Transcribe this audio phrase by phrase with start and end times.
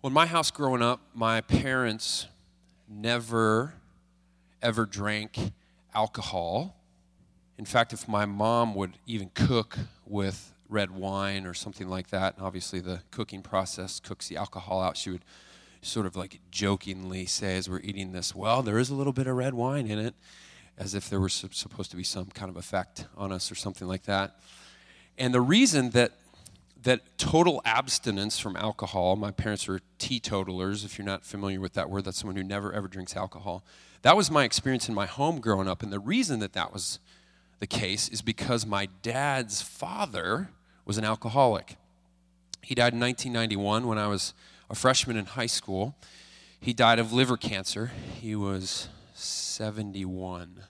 [0.00, 2.28] Well, in my house growing up, my parents
[2.88, 3.74] never,
[4.62, 5.36] ever drank
[5.92, 6.76] alcohol.
[7.58, 9.76] In fact, if my mom would even cook
[10.06, 14.80] with red wine or something like that, and obviously the cooking process cooks the alcohol
[14.80, 15.24] out, she would
[15.82, 19.26] sort of like jokingly say as we're eating this, well, there is a little bit
[19.26, 20.14] of red wine in it,
[20.78, 23.88] as if there was supposed to be some kind of effect on us or something
[23.88, 24.36] like that.
[25.18, 26.12] And the reason that
[26.82, 30.84] that total abstinence from alcohol, my parents were teetotalers.
[30.84, 33.64] If you're not familiar with that word, that's someone who never ever drinks alcohol.
[34.02, 35.82] That was my experience in my home growing up.
[35.82, 37.00] And the reason that that was
[37.58, 40.50] the case is because my dad's father
[40.84, 41.76] was an alcoholic.
[42.62, 44.34] He died in 1991 when I was
[44.70, 45.96] a freshman in high school.
[46.60, 47.92] He died of liver cancer.
[48.20, 50.64] He was 71,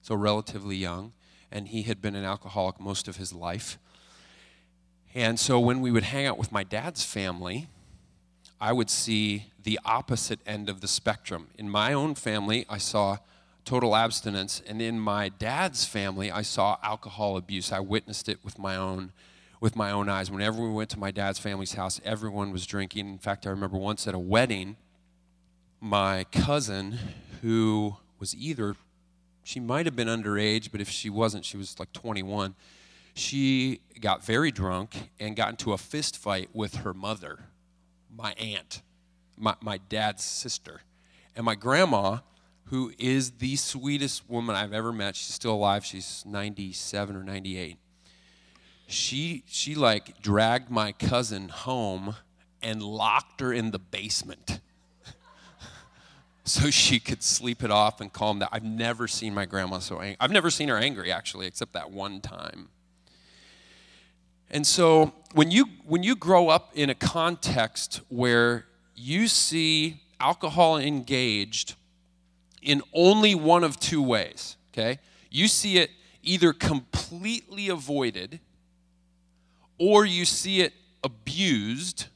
[0.00, 1.12] so relatively young,
[1.50, 3.78] and he had been an alcoholic most of his life.
[5.14, 7.68] And so when we would hang out with my dad's family,
[8.60, 11.48] I would see the opposite end of the spectrum.
[11.58, 13.18] In my own family, I saw
[13.64, 17.72] total abstinence, and in my dad's family, I saw alcohol abuse.
[17.72, 19.12] I witnessed it with my own
[19.60, 20.28] with my own eyes.
[20.28, 23.08] Whenever we went to my dad's family's house, everyone was drinking.
[23.08, 24.74] In fact, I remember once at a wedding,
[25.80, 26.98] my cousin,
[27.42, 28.74] who was either,
[29.44, 32.56] she might have been underage, but if she wasn't, she was like 21.
[33.14, 37.40] She got very drunk and got into a fist fight with her mother,
[38.10, 38.82] my aunt,
[39.36, 40.80] my, my dad's sister.
[41.36, 42.18] And my grandma,
[42.66, 47.78] who is the sweetest woman I've ever met, she's still alive, she's 97 or 98
[48.92, 52.14] she she like dragged my cousin home
[52.62, 54.60] and locked her in the basement
[56.44, 58.48] so she could sleep it off and calm down.
[58.52, 60.16] I've never seen my grandma so angry.
[60.20, 62.68] I've never seen her angry actually, except that one time.
[64.52, 70.78] And so when you when you grow up in a context where you see alcohol
[70.78, 71.74] engaged
[72.60, 74.98] in only one of two ways, okay?
[75.30, 75.90] You see it
[76.22, 78.38] either completely avoided
[79.78, 80.72] or you see it
[81.02, 82.06] abused,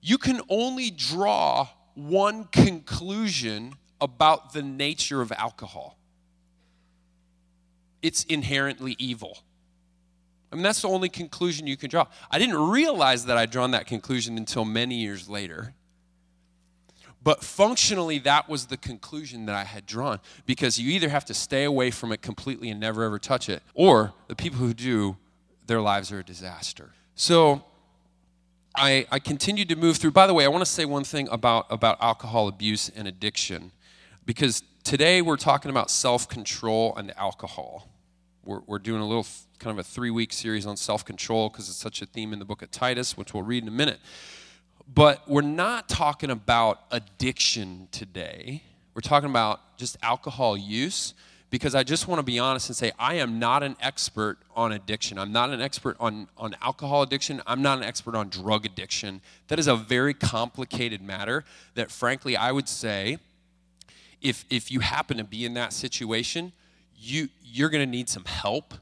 [0.00, 5.96] you can only draw one conclusion about the nature of alcohol
[8.04, 9.38] it's inherently evil.
[10.54, 12.06] I mean, that's the only conclusion you can draw.
[12.30, 15.74] I didn't realize that I'd drawn that conclusion until many years later.
[17.24, 21.34] But functionally, that was the conclusion that I had drawn because you either have to
[21.34, 25.16] stay away from it completely and never ever touch it, or the people who do
[25.66, 26.92] their lives are a disaster.
[27.16, 27.64] So
[28.76, 30.12] I, I continued to move through.
[30.12, 33.72] By the way, I want to say one thing about, about alcohol abuse and addiction,
[34.24, 37.88] because today we're talking about self control and alcohol.
[38.44, 39.26] We're, we're doing a little
[39.58, 42.38] kind of a three week series on self control because it's such a theme in
[42.38, 44.00] the book of Titus, which we'll read in a minute.
[44.92, 48.62] But we're not talking about addiction today.
[48.94, 51.14] We're talking about just alcohol use
[51.50, 54.72] because I just want to be honest and say I am not an expert on
[54.72, 55.18] addiction.
[55.18, 57.40] I'm not an expert on, on alcohol addiction.
[57.46, 59.20] I'm not an expert on drug addiction.
[59.48, 61.44] That is a very complicated matter
[61.74, 63.18] that, frankly, I would say
[64.20, 66.52] if, if you happen to be in that situation,
[66.96, 68.74] you, you're going to need some help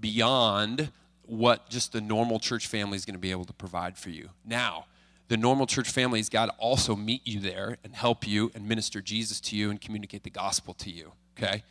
[0.00, 0.90] beyond
[1.22, 4.30] what just the normal church family is going to be able to provide for you.
[4.44, 4.86] Now,
[5.28, 9.00] the normal church family's got to also meet you there and help you and minister
[9.00, 11.64] Jesus to you and communicate the gospel to you, okay?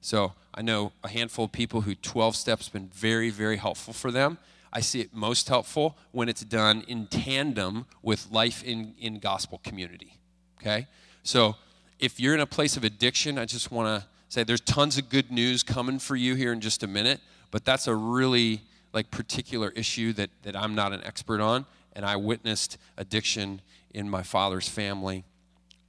[0.00, 4.10] So I know a handful of people who 12 steps been very, very helpful for
[4.10, 4.38] them.
[4.72, 9.60] I see it most helpful when it's done in tandem with life in, in gospel
[9.62, 10.18] community.
[10.60, 10.86] Okay?
[11.22, 11.56] So
[11.98, 15.10] if you're in a place of addiction, I just want to say there's tons of
[15.10, 17.20] good news coming for you here in just a minute,
[17.52, 21.64] but that's a really like particular issue that, that I'm not an expert on.
[21.94, 23.60] And I witnessed addiction
[23.94, 25.24] in my father's family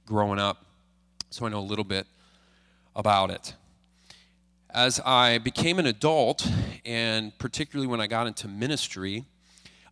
[0.06, 0.64] growing up.
[1.30, 2.06] So I know a little bit
[2.94, 3.54] about it
[4.74, 6.46] as I became an adult,
[6.84, 9.24] and particularly when I got into ministry,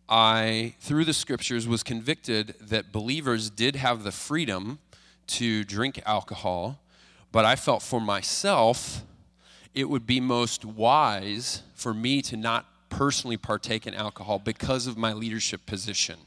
[0.09, 4.79] I, through the scriptures, was convicted that believers did have the freedom
[5.27, 6.81] to drink alcohol,
[7.31, 9.03] but I felt for myself
[9.73, 14.97] it would be most wise for me to not personally partake in alcohol because of
[14.97, 16.17] my leadership position.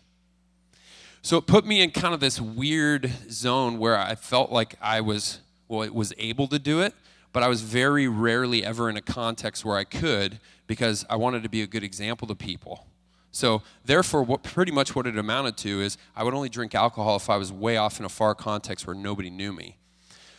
[1.22, 5.00] So it put me in kind of this weird zone where I felt like I
[5.00, 6.94] was, well, it was able to do it,
[7.32, 11.42] but I was very rarely ever in a context where I could because I wanted
[11.42, 12.86] to be a good example to people.
[13.30, 17.16] So, therefore, what pretty much what it amounted to is I would only drink alcohol
[17.16, 19.76] if I was way off in a far context where nobody knew me.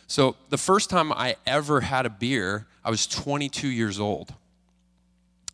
[0.08, 4.30] So, the first time I ever had a beer, I was 22 years old.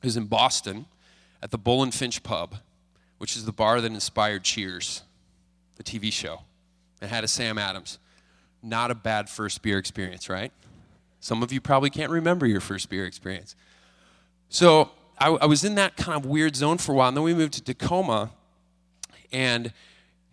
[0.01, 0.87] It was in Boston
[1.43, 2.55] at the Bull and Finch Pub,
[3.19, 5.03] which is the bar that inspired Cheers.
[5.77, 6.43] the TV show.
[7.03, 7.99] It had a Sam Adams.
[8.62, 10.53] Not a bad first beer experience, right?
[11.19, 13.57] Some of you probably can't remember your first beer experience.
[14.50, 17.25] So I, I was in that kind of weird zone for a while, and then
[17.25, 18.31] we moved to Tacoma,
[19.33, 19.73] and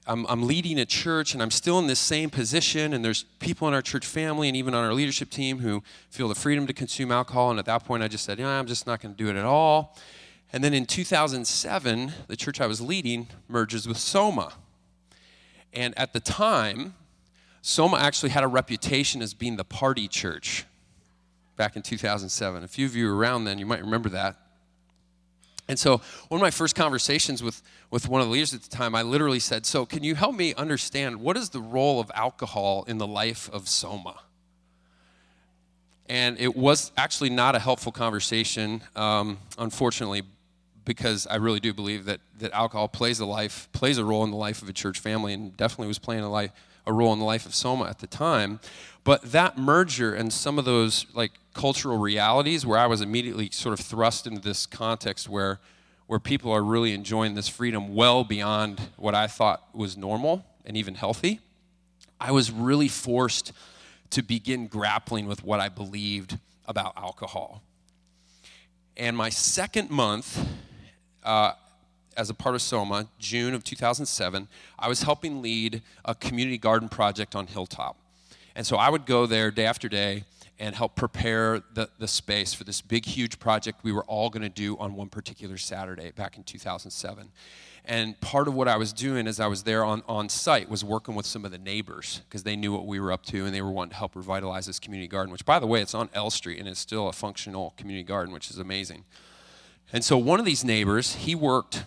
[0.07, 3.68] I'm, I'm, leading a church and I'm still in this same position, and there's people
[3.68, 6.74] in our church family and even on our leadership team who feel the freedom to
[6.74, 7.51] consume alcohol.
[7.51, 9.36] And at that point, I just said, yeah, I'm just not going to do it
[9.36, 9.95] at all.
[10.51, 14.53] And then in 2007, the church I was leading merges with Soma.
[15.71, 16.95] And at the time,
[17.62, 20.65] Soma actually had a reputation as being the party church
[21.56, 22.63] back in 2007.
[22.63, 24.36] A few of you around then, you might remember that.
[25.71, 28.69] And so, one of my first conversations with, with one of the leaders at the
[28.69, 32.12] time, I literally said, So, can you help me understand what is the role of
[32.13, 34.19] alcohol in the life of Soma?
[36.09, 40.23] And it was actually not a helpful conversation, um, unfortunately,
[40.83, 44.31] because I really do believe that, that alcohol plays a life plays a role in
[44.31, 46.51] the life of a church family, and definitely was playing a life
[46.85, 48.59] a role in the life of Soma at the time.
[49.03, 53.77] But that merger and some of those like cultural realities where I was immediately sort
[53.77, 55.59] of thrust into this context where
[56.12, 60.75] where people are really enjoying this freedom well beyond what I thought was normal and
[60.75, 61.39] even healthy,
[62.19, 63.53] I was really forced
[64.09, 67.63] to begin grappling with what I believed about alcohol.
[68.98, 70.45] And my second month
[71.24, 71.53] uh,
[72.18, 76.89] as a part of Soma, June of 2007, I was helping lead a community garden
[76.89, 77.95] project on Hilltop.
[78.56, 80.24] And so I would go there day after day
[80.59, 84.44] and help prepare the, the space for this big, huge project we were all going
[84.44, 87.31] to do on one particular Saturday back in 2007.
[87.83, 90.83] And part of what I was doing as I was there on, on site was
[90.83, 93.56] working with some of the neighbors because they knew what we were up to and
[93.56, 96.09] they were wanting to help revitalize this community garden, which, by the way, it's on
[96.13, 99.03] L Street and it's still a functional community garden, which is amazing.
[99.92, 101.86] And so one of these neighbors, he worked,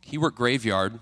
[0.00, 0.98] he worked graveyard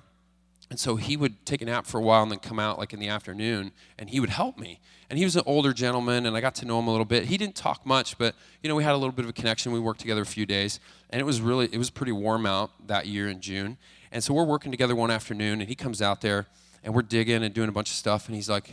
[0.72, 2.94] and so he would take a nap for a while and then come out like
[2.94, 4.80] in the afternoon and he would help me.
[5.10, 7.26] And he was an older gentleman and I got to know him a little bit.
[7.26, 9.72] He didn't talk much, but you know, we had a little bit of a connection.
[9.72, 10.80] We worked together a few days
[11.10, 13.76] and it was really it was pretty warm out that year in June.
[14.12, 16.46] And so we're working together one afternoon and he comes out there
[16.82, 18.72] and we're digging and doing a bunch of stuff and he's like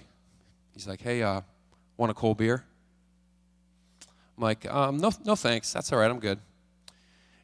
[0.71, 1.41] he's like, "Hey, uh,
[1.97, 2.63] want a cold beer?"
[4.37, 5.73] I'm like, um, "No, no thanks.
[5.73, 6.09] That's all right.
[6.09, 6.39] I'm good."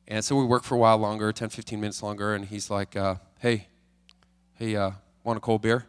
[0.08, 2.96] And so we work for a while longer, 10, 15 minutes longer and he's like,
[2.96, 3.68] uh, "Hey,
[4.56, 4.92] hey, uh,
[5.24, 5.86] want a cold beer?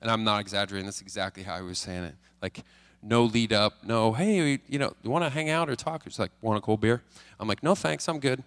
[0.00, 0.86] And I'm not exaggerating.
[0.86, 2.14] That's exactly how he was saying it.
[2.40, 2.64] Like,
[3.02, 6.04] no lead up, no, hey, you know, you want to hang out or talk?
[6.04, 7.02] He's like, want a cold beer?
[7.38, 8.42] I'm like, no, thanks, I'm good.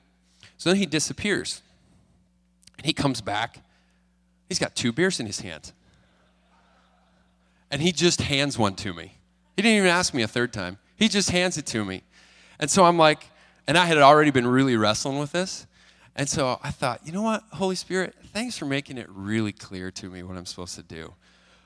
[0.57, 1.61] So then he disappears.
[2.77, 3.59] And he comes back.
[4.49, 5.71] He's got two beers in his hand.
[7.69, 9.13] And he just hands one to me.
[9.55, 10.77] He didn't even ask me a third time.
[10.97, 12.03] He just hands it to me.
[12.59, 13.27] And so I'm like,
[13.67, 15.65] and I had already been really wrestling with this.
[16.15, 19.91] And so I thought, you know what, Holy Spirit, thanks for making it really clear
[19.91, 21.13] to me what I'm supposed to do.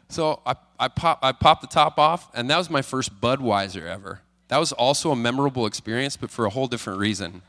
[0.10, 3.88] So I, I, pop, I popped the top off, and that was my first Budweiser
[3.88, 4.22] ever.
[4.50, 7.42] That was also a memorable experience, but for a whole different reason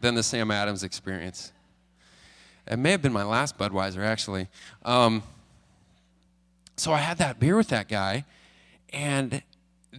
[0.00, 1.52] than the Sam Adams experience.
[2.68, 4.46] It may have been my last Budweiser, actually.
[4.84, 5.24] Um,
[6.76, 8.24] so I had that beer with that guy,
[8.92, 9.42] and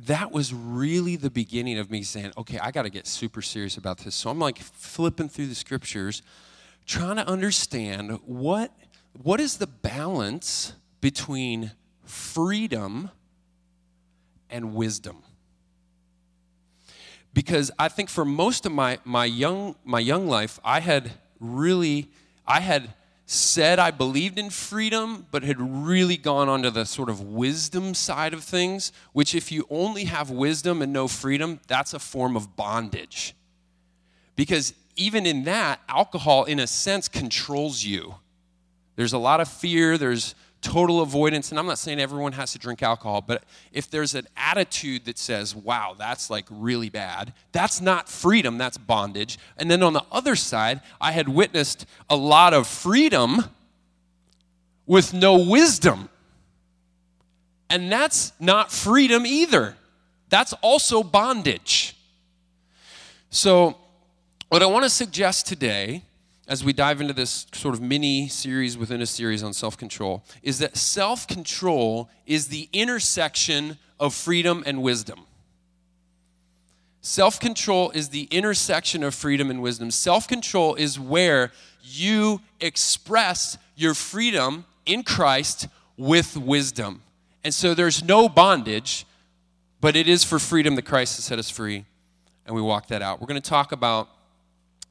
[0.05, 3.77] that was really the beginning of me saying, okay, I got to get super serious
[3.77, 4.15] about this.
[4.15, 6.21] So I'm like flipping through the scriptures,
[6.85, 8.71] trying to understand what,
[9.21, 11.71] what is the balance between
[12.03, 13.09] freedom
[14.49, 15.23] and wisdom.
[17.33, 22.09] Because I think for most of my, my, young, my young life, I had really,
[22.47, 22.93] I had
[23.31, 28.33] said I believed in freedom, but had really gone onto the sort of wisdom side
[28.33, 32.55] of things, which, if you only have wisdom and no freedom, that's a form of
[32.55, 33.35] bondage.
[34.35, 38.15] Because even in that, alcohol, in a sense, controls you.
[38.95, 41.51] There's a lot of fear, there's total avoidance.
[41.51, 45.17] And I'm not saying everyone has to drink alcohol, but if there's an attitude that
[45.17, 49.39] says, wow, that's like really bad, that's not freedom, that's bondage.
[49.57, 53.45] And then on the other side, I had witnessed a lot of freedom
[54.85, 56.09] with no wisdom.
[57.69, 59.75] And that's not freedom either.
[60.29, 61.95] That's also bondage.
[63.29, 63.77] So,
[64.49, 66.03] what I want to suggest today
[66.49, 70.23] as we dive into this sort of mini series within a series on self control
[70.41, 75.21] is that self control is the intersection of freedom and wisdom.
[77.01, 79.91] Self control is the intersection of freedom and wisdom.
[79.91, 81.51] Self control is where
[81.83, 87.03] you express your freedom in Christ with wisdom.
[87.43, 89.05] And so there's no bondage,
[89.79, 91.85] but it is for freedom that Christ has set us free,
[92.47, 93.21] and we walk that out.
[93.21, 94.09] We're going to talk about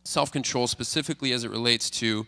[0.09, 2.27] self control, specifically as it relates to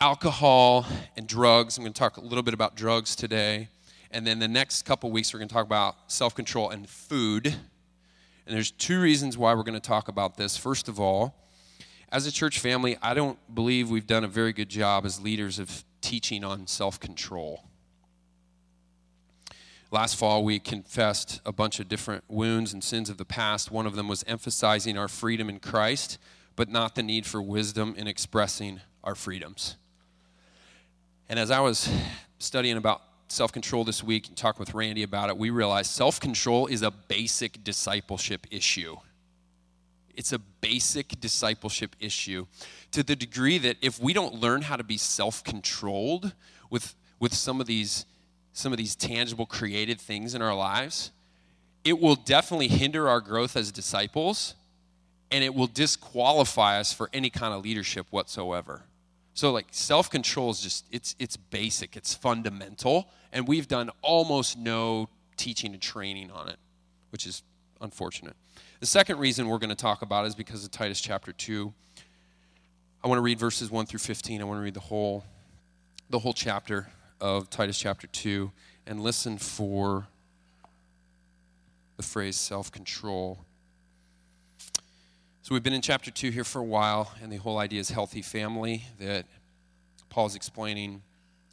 [0.00, 0.84] alcohol
[1.16, 1.78] and drugs.
[1.78, 3.68] I'm going to talk a little bit about drugs today.
[4.10, 7.46] And then the next couple weeks, we're going to talk about self control and food.
[7.46, 10.56] And there's two reasons why we're going to talk about this.
[10.58, 11.34] First of all,
[12.12, 15.58] as a church family, I don't believe we've done a very good job as leaders
[15.58, 17.64] of teaching on self control.
[19.90, 23.70] Last fall, we confessed a bunch of different wounds and sins of the past.
[23.70, 26.18] One of them was emphasizing our freedom in Christ,
[26.60, 29.76] but not the need for wisdom in expressing our freedoms.
[31.26, 31.90] And as I was
[32.38, 36.20] studying about self control this week and talking with Randy about it, we realized self
[36.20, 38.98] control is a basic discipleship issue.
[40.14, 42.46] It's a basic discipleship issue
[42.90, 46.34] to the degree that if we don't learn how to be self controlled
[46.68, 48.04] with, with some, of these,
[48.52, 51.10] some of these tangible, created things in our lives,
[51.84, 54.56] it will definitely hinder our growth as disciples
[55.30, 58.82] and it will disqualify us for any kind of leadership whatsoever.
[59.34, 65.08] So like self-control is just it's it's basic, it's fundamental, and we've done almost no
[65.36, 66.56] teaching and training on it,
[67.10, 67.42] which is
[67.80, 68.36] unfortunate.
[68.80, 71.72] The second reason we're going to talk about is because of Titus chapter 2.
[73.02, 74.40] I want to read verses 1 through 15.
[74.40, 75.24] I want to read the whole
[76.10, 76.88] the whole chapter
[77.20, 78.50] of Titus chapter 2
[78.86, 80.08] and listen for
[81.96, 83.38] the phrase self-control.
[85.42, 87.88] So we've been in chapter 2 here for a while and the whole idea is
[87.88, 89.24] healthy family that
[90.10, 91.00] Paul's explaining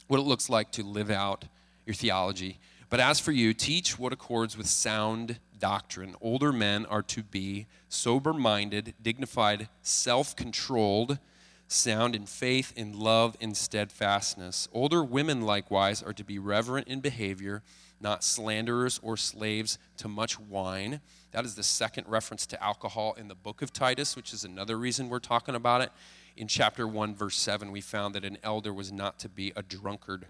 [0.08, 1.46] what it looks like to live out
[1.86, 2.58] your theology.
[2.90, 6.14] But as for you, teach what accords with sound doctrine.
[6.20, 11.18] Older men are to be sober minded, dignified, self controlled,
[11.66, 14.68] sound in faith, in love, in steadfastness.
[14.70, 17.62] Older women, likewise, are to be reverent in behavior,
[18.02, 21.00] not slanderers or slaves to much wine.
[21.32, 24.78] That is the second reference to alcohol in the book of Titus, which is another
[24.78, 25.92] reason we're talking about it.
[26.36, 29.62] In chapter 1, verse 7, we found that an elder was not to be a
[29.62, 30.26] drunkard.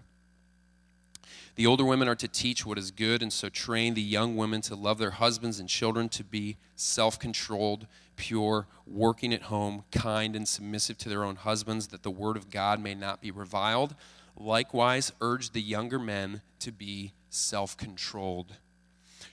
[1.55, 4.61] The older women are to teach what is good, and so train the young women
[4.61, 10.35] to love their husbands and children, to be self controlled, pure, working at home, kind,
[10.35, 13.95] and submissive to their own husbands, that the word of God may not be reviled.
[14.35, 18.57] Likewise, urge the younger men to be self controlled.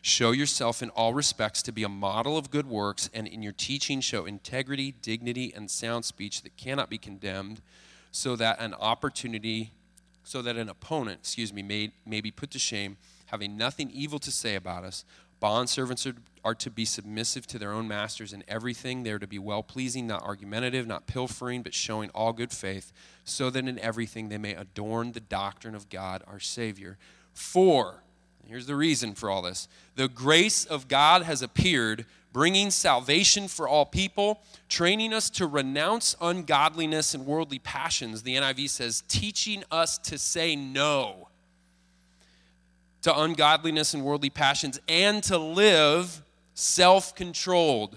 [0.03, 3.53] Show yourself in all respects to be a model of good works, and in your
[3.53, 7.61] teaching, show integrity, dignity, and sound speech that cannot be condemned,
[8.11, 9.73] so that an opportunity
[10.27, 14.19] so that an opponent, excuse me, may, may be put to shame, having nothing evil
[14.19, 15.05] to say about us.
[15.41, 19.05] Bondservants are, are to be submissive to their own masters in everything.
[19.05, 22.93] They are to be well pleasing, not argumentative, not pilfering, but showing all good faith,
[23.25, 26.99] so that in everything they may adorn the doctrine of God our Savior.
[27.33, 28.03] For,
[28.49, 33.67] here's the reason for all this the grace of God has appeared bringing salvation for
[33.67, 38.25] all people, training us to renounce ungodliness and worldly passions.
[38.25, 41.29] The NIV says, teaching us to say no
[43.01, 46.23] to ungodliness and worldly passions and to live
[46.53, 47.97] self controlled,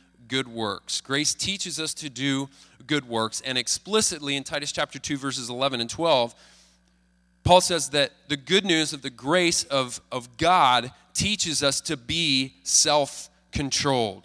[0.31, 1.01] good works.
[1.01, 2.47] Grace teaches us to do
[2.87, 3.41] good works.
[3.41, 6.33] And explicitly in Titus chapter 2, verses 11 and 12,
[7.43, 11.97] Paul says that the good news of the grace of, of God teaches us to
[11.97, 14.23] be self controlled.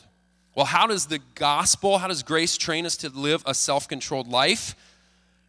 [0.54, 4.28] Well, how does the gospel, how does grace train us to live a self controlled
[4.28, 4.76] life?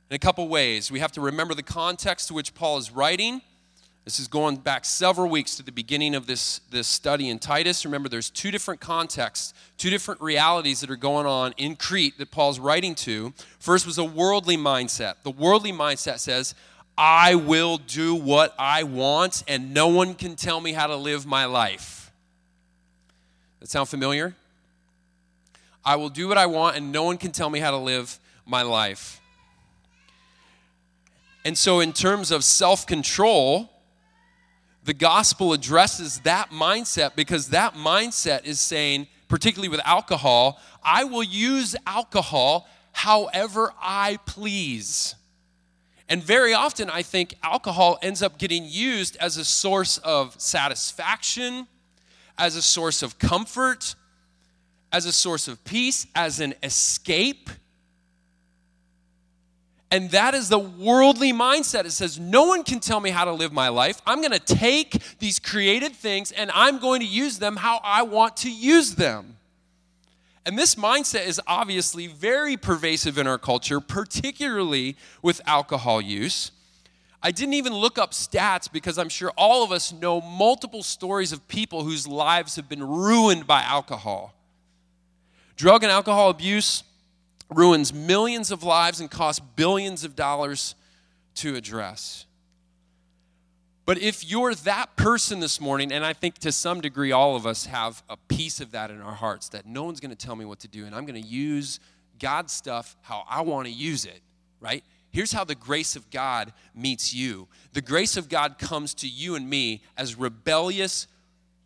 [0.10, 0.90] In a couple ways.
[0.90, 3.42] We have to remember the context to which Paul is writing.
[4.08, 7.84] This is going back several weeks to the beginning of this, this study in Titus.
[7.84, 12.32] Remember, there's two different contexts, two different realities that are going on in Crete that
[12.32, 13.34] Paul's writing to.
[13.60, 15.16] First was a worldly mindset.
[15.24, 16.56] The worldly mindset says,
[16.98, 21.26] I will do what I want, and no one can tell me how to live
[21.26, 22.10] my life.
[23.60, 24.38] That sound familiar?
[25.84, 28.20] I will do what I want, and no one can tell me how to live
[28.46, 29.20] my life.
[31.44, 33.70] And so, in terms of self control,
[34.88, 41.24] the gospel addresses that mindset because that mindset is saying, particularly with alcohol, I will
[41.24, 45.14] use alcohol however I please.
[46.08, 51.68] And very often, I think alcohol ends up getting used as a source of satisfaction,
[52.38, 53.94] as a source of comfort,
[54.94, 57.50] as a source of peace, as an escape.
[59.90, 61.86] And that is the worldly mindset.
[61.86, 64.02] It says, No one can tell me how to live my life.
[64.06, 68.02] I'm going to take these created things and I'm going to use them how I
[68.04, 69.38] want to use them.
[70.46, 76.52] And this mindset is obviously very pervasive in our culture, particularly with alcohol use.
[77.22, 81.32] I didn't even look up stats because I'm sure all of us know multiple stories
[81.32, 84.34] of people whose lives have been ruined by alcohol.
[85.58, 86.84] Drug and alcohol abuse
[87.50, 90.76] ruins millions of lives and costs billions of dollars
[91.36, 92.26] to address.
[93.86, 97.46] But if you're that person this morning, and I think to some degree all of
[97.46, 100.36] us have a piece of that in our hearts, that no one's going to tell
[100.36, 101.80] me what to do, and I'm going to use
[102.20, 104.22] God's stuff how I want to use it,
[104.60, 104.84] right?
[105.10, 109.36] Here's how the grace of God meets you the grace of God comes to you
[109.36, 111.08] and me as rebellious,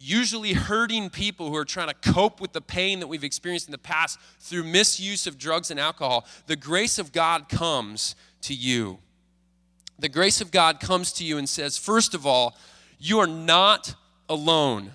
[0.02, 3.72] usually hurting people who are trying to cope with the pain that we've experienced in
[3.72, 8.98] the past through misuse of drugs and alcohol, the grace of God comes to you.
[10.00, 12.58] The grace of God comes to you and says, first of all,
[13.00, 13.96] you are not
[14.28, 14.92] alone.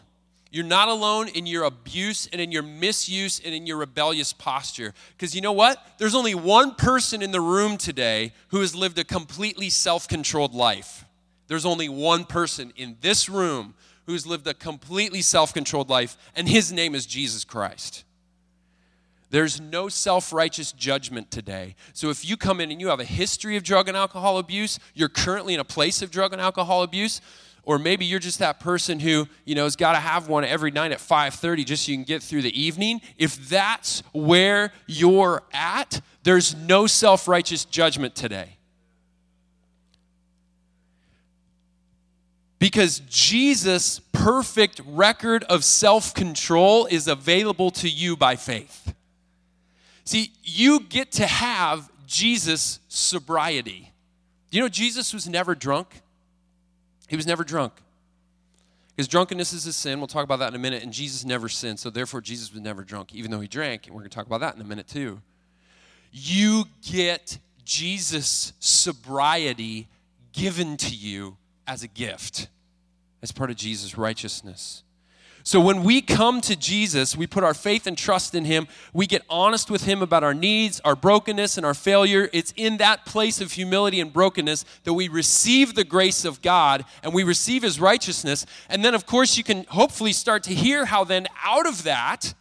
[0.51, 4.95] You're not alone in your abuse and in your misuse and in your rebellious posture.
[5.17, 5.85] Because you know what?
[5.99, 10.55] There's only one person in the room today who has lived a completely self controlled
[10.55, 11.05] life.
[11.49, 13.75] There's only one person in this room
[14.07, 18.05] who's lived a completely self controlled life, and his name is Jesus Christ.
[19.31, 21.75] There's no self righteous judgment today.
[21.93, 24.79] So if you come in and you have a history of drug and alcohol abuse,
[24.95, 27.21] you're currently in a place of drug and alcohol abuse,
[27.67, 30.71] or maybe you're just that person who you know has got to have one every
[30.71, 35.43] night at 5.30 just so you can get through the evening if that's where you're
[35.53, 38.56] at there's no self-righteous judgment today
[42.59, 48.95] Because Jesus' perfect record of self control is available to you by faith.
[50.05, 53.93] See, you get to have Jesus' sobriety.
[54.51, 55.89] You know, Jesus was never drunk.
[57.09, 57.75] He was never drunk.
[58.95, 59.99] Because drunkenness is a sin.
[59.99, 60.83] We'll talk about that in a minute.
[60.83, 61.79] And Jesus never sinned.
[61.79, 63.87] So therefore, Jesus was never drunk, even though he drank.
[63.87, 65.21] And we're going to talk about that in a minute, too.
[66.13, 69.89] You get Jesus' sobriety
[70.33, 72.49] given to you as a gift,
[73.23, 74.83] as part of Jesus' righteousness.
[75.47, 78.67] So when we come to Jesus, we put our faith and trust in Him.
[78.93, 82.29] We get honest with Him about our needs, our brokenness, and our failure.
[82.33, 86.85] It's in that place of humility and brokenness that we receive the grace of God
[87.05, 88.45] and we receive His righteousness.
[88.69, 92.35] And then, of course, you can hopefully start to hear how then out of that,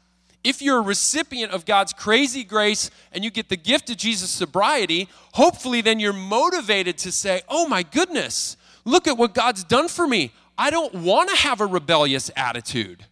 [0.44, 4.32] if you're a recipient of God's crazy grace and you get the gift of Jesus'
[4.32, 9.88] sobriety, hopefully then you're motivated to say, Oh my goodness, look at what God's done
[9.88, 10.32] for me.
[10.58, 13.06] I don't want to have a rebellious attitude.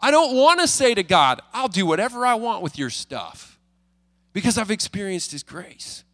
[0.00, 3.58] I don't want to say to God, I'll do whatever I want with your stuff
[4.32, 6.04] because I've experienced His grace.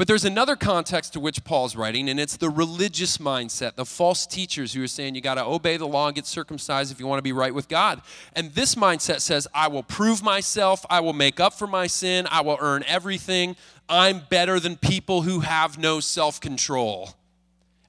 [0.00, 4.26] But there's another context to which Paul's writing, and it's the religious mindset, the false
[4.26, 7.06] teachers who are saying you got to obey the law and get circumcised if you
[7.06, 8.00] want to be right with God.
[8.34, 12.26] And this mindset says, I will prove myself, I will make up for my sin,
[12.30, 13.56] I will earn everything.
[13.90, 17.10] I'm better than people who have no self control.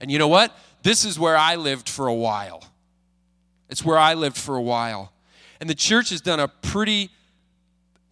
[0.01, 0.57] And you know what?
[0.81, 2.63] This is where I lived for a while.
[3.69, 5.13] It's where I lived for a while.
[5.59, 7.11] And the church has done a pretty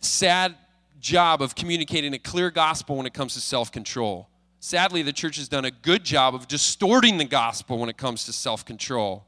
[0.01, 0.55] sad
[0.99, 4.29] job of communicating a clear gospel when it comes to self control.
[4.59, 8.25] Sadly, the church has done a good job of distorting the gospel when it comes
[8.25, 9.25] to self control.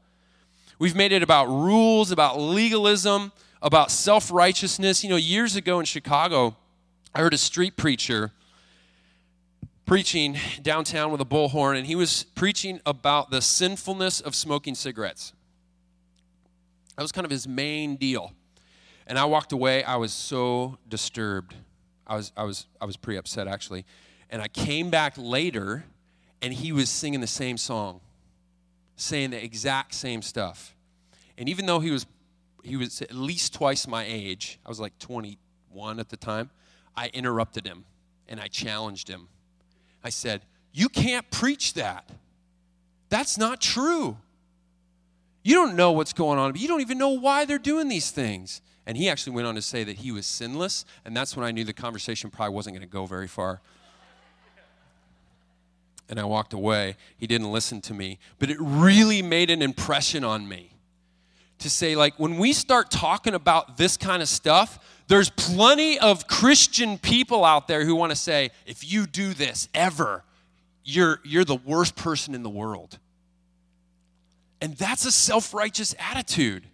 [0.78, 5.02] We've made it about rules, about legalism, about self righteousness.
[5.02, 6.56] You know, years ago in Chicago,
[7.12, 8.30] I heard a street preacher
[9.86, 15.32] preaching downtown with a bullhorn, and he was preaching about the sinfulness of smoking cigarettes.
[16.96, 18.32] That was kind of his main deal.
[19.06, 19.82] And I walked away.
[19.84, 21.54] I was so disturbed.
[22.06, 23.84] I was, I was, I was pretty upset, actually.
[24.30, 25.84] And I came back later,
[26.40, 28.00] and he was singing the same song,
[28.96, 30.74] saying the exact same stuff.
[31.36, 32.06] And even though he was,
[32.62, 36.50] he was at least twice my age, I was like 21 at the time,
[36.96, 37.84] I interrupted him
[38.28, 39.28] and I challenged him.
[40.04, 42.08] I said, You can't preach that.
[43.08, 44.16] That's not true.
[45.42, 46.54] You don't know what's going on.
[46.56, 48.62] You don't even know why they're doing these things.
[48.86, 51.52] And he actually went on to say that he was sinless, and that's when I
[51.52, 53.60] knew the conversation probably wasn't going to go very far.
[56.08, 56.96] And I walked away.
[57.16, 60.72] He didn't listen to me, but it really made an impression on me
[61.60, 64.78] to say, like, when we start talking about this kind of stuff,
[65.12, 69.68] there's plenty of Christian people out there who want to say, if you do this
[69.74, 70.24] ever,
[70.84, 72.98] you're, you're the worst person in the world.
[74.62, 76.64] And that's a self righteous attitude.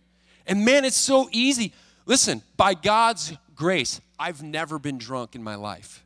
[0.46, 1.72] And man, it's so easy.
[2.06, 6.04] Listen, by God's grace, I've never been drunk in my life.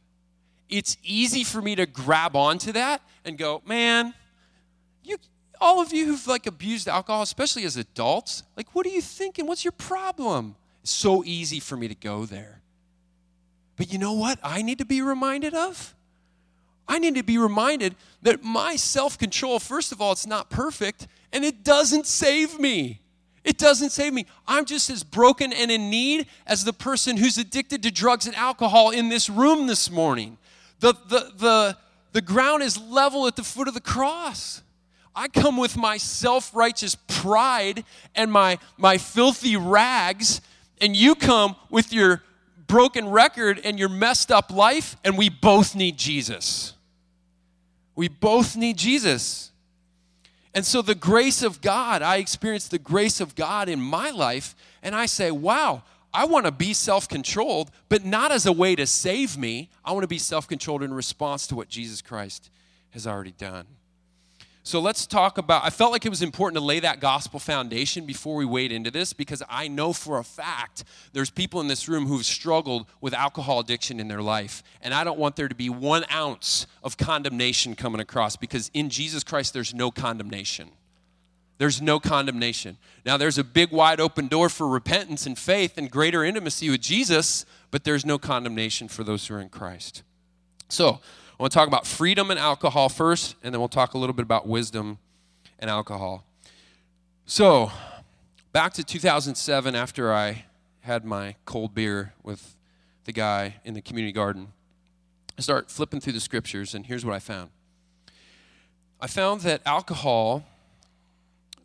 [0.70, 4.14] it's easy for me to grab onto that and go, man,
[5.04, 5.18] you,
[5.60, 9.46] all of you who've like abused alcohol, especially as adults, like, what are you thinking?
[9.46, 10.56] What's your problem?
[10.82, 12.60] It's so easy for me to go there.
[13.76, 15.94] But you know what I need to be reminded of?
[16.88, 21.06] I need to be reminded that my self control, first of all, it's not perfect
[21.32, 23.00] and it doesn't save me.
[23.44, 24.26] It doesn't save me.
[24.46, 28.36] I'm just as broken and in need as the person who's addicted to drugs and
[28.36, 30.38] alcohol in this room this morning.
[30.78, 31.76] The, the, the,
[32.12, 34.62] the ground is level at the foot of the cross.
[35.14, 40.40] I come with my self righteous pride and my, my filthy rags,
[40.80, 42.22] and you come with your
[42.66, 46.74] broken record and your messed up life, and we both need Jesus.
[47.94, 49.50] We both need Jesus.
[50.54, 54.54] And so, the grace of God, I experience the grace of God in my life,
[54.82, 55.82] and I say, wow,
[56.14, 59.70] I want to be self controlled, but not as a way to save me.
[59.84, 62.50] I want to be self controlled in response to what Jesus Christ
[62.90, 63.66] has already done.
[64.64, 65.64] So let's talk about.
[65.64, 68.92] I felt like it was important to lay that gospel foundation before we wade into
[68.92, 73.12] this because I know for a fact there's people in this room who've struggled with
[73.12, 74.62] alcohol addiction in their life.
[74.80, 78.88] And I don't want there to be one ounce of condemnation coming across because in
[78.88, 80.70] Jesus Christ there's no condemnation.
[81.58, 82.76] There's no condemnation.
[83.04, 86.80] Now, there's a big wide open door for repentance and faith and greater intimacy with
[86.80, 90.02] Jesus, but there's no condemnation for those who are in Christ.
[90.68, 91.00] So,
[91.42, 94.12] I want to talk about freedom and alcohol first, and then we'll talk a little
[94.12, 94.98] bit about wisdom
[95.58, 96.24] and alcohol.
[97.26, 97.72] So,
[98.52, 100.44] back to 2007, after I
[100.82, 102.54] had my cold beer with
[103.06, 104.52] the guy in the community garden,
[105.36, 107.50] I start flipping through the scriptures, and here's what I found.
[109.00, 110.44] I found that alcohol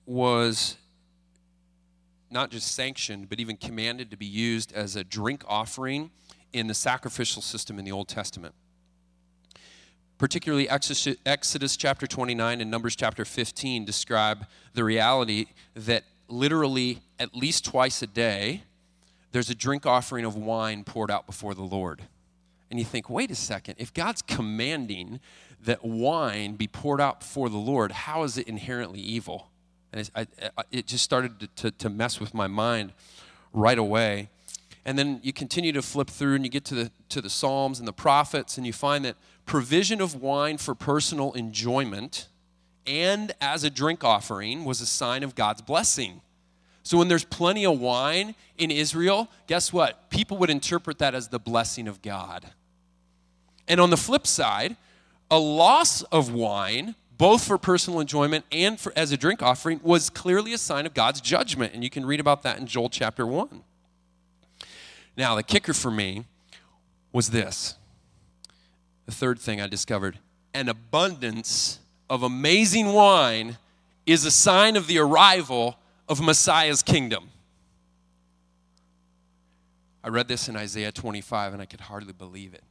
[0.07, 0.77] was
[2.31, 6.09] not just sanctioned, but even commanded to be used as a drink offering
[6.51, 8.55] in the sacrificial system in the Old Testament
[10.17, 17.65] particularly Exodus chapter 29 and Numbers chapter 15 describe the reality that literally at least
[17.65, 18.63] twice a day
[19.31, 22.01] there's a drink offering of wine poured out before the Lord.
[22.69, 25.19] And you think, wait a second, if God's commanding
[25.63, 29.49] that wine be poured out before the Lord, how is it inherently evil?
[29.93, 30.27] And I,
[30.57, 32.93] I, it just started to, to, to mess with my mind
[33.53, 34.29] right away.
[34.85, 37.79] And then you continue to flip through and you get to the, to the Psalms
[37.79, 42.27] and the prophets, and you find that provision of wine for personal enjoyment
[42.85, 46.21] and as a drink offering was a sign of God's blessing.
[46.83, 50.09] So when there's plenty of wine in Israel, guess what?
[50.09, 52.45] People would interpret that as the blessing of God.
[53.67, 54.77] And on the flip side,
[55.29, 60.09] a loss of wine, both for personal enjoyment and for, as a drink offering, was
[60.09, 61.73] clearly a sign of God's judgment.
[61.73, 63.63] And you can read about that in Joel chapter 1.
[65.17, 66.23] Now, the kicker for me
[67.11, 67.75] was this
[69.07, 70.19] the third thing I discovered
[70.53, 73.57] an abundance of amazing wine
[74.05, 77.29] is a sign of the arrival of Messiah's kingdom.
[80.03, 82.63] I read this in Isaiah 25 and I could hardly believe it.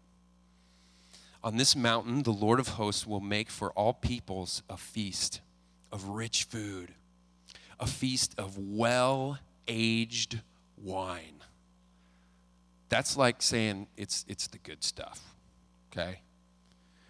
[1.44, 5.40] On this mountain, the Lord of hosts will make for all peoples a feast
[5.92, 6.94] of rich food,
[7.78, 10.40] a feast of well aged
[10.76, 11.42] wine.
[12.88, 15.20] That's like saying it's, it's the good stuff,
[15.92, 16.20] okay?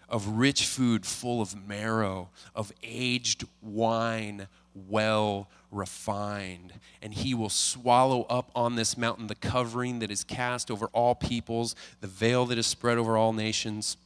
[0.09, 6.75] Of rich food full of marrow, of aged wine well refined.
[7.03, 11.15] And he will swallow up on this mountain the covering that is cast over all
[11.15, 13.97] peoples, the veil that is spread over all nations.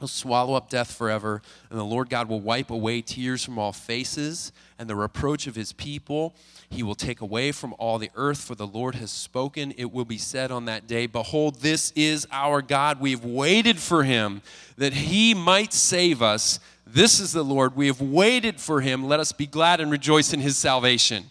[0.00, 3.72] He'll swallow up death forever, and the Lord God will wipe away tears from all
[3.72, 6.34] faces, and the reproach of his people
[6.70, 9.74] he will take away from all the earth, for the Lord has spoken.
[9.76, 13.00] It will be said on that day, Behold, this is our God.
[13.00, 14.40] We have waited for him
[14.78, 16.60] that he might save us.
[16.86, 17.74] This is the Lord.
[17.74, 19.04] We have waited for him.
[19.04, 21.24] Let us be glad and rejoice in his salvation.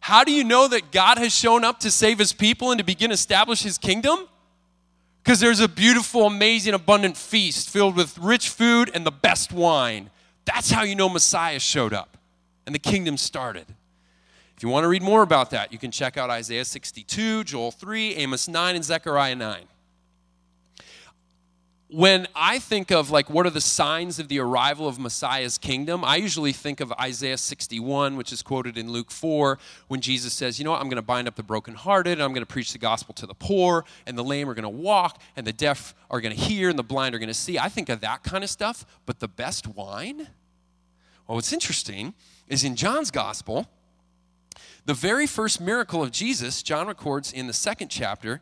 [0.00, 2.84] How do you know that God has shown up to save his people and to
[2.84, 4.28] begin establish his kingdom?
[5.22, 10.10] Because there's a beautiful, amazing, abundant feast filled with rich food and the best wine.
[10.44, 12.16] That's how you know Messiah showed up
[12.66, 13.66] and the kingdom started.
[14.56, 17.70] If you want to read more about that, you can check out Isaiah 62, Joel
[17.70, 19.64] 3, Amos 9, and Zechariah 9
[21.92, 26.04] when I think of like what are the signs of the arrival of Messiah's kingdom,
[26.04, 30.58] I usually think of Isaiah 61, which is quoted in Luke 4, when Jesus says,
[30.58, 32.72] You know what, I'm going to bind up the brokenhearted, and I'm going to preach
[32.72, 35.94] the gospel to the poor, and the lame are going to walk, and the deaf
[36.10, 37.58] are going to hear, and the blind are going to see.
[37.58, 40.28] I think of that kind of stuff, but the best wine?
[41.26, 42.14] Well, what's interesting
[42.48, 43.66] is in John's gospel,
[44.86, 48.40] the very first miracle of Jesus, John records in the second chapter,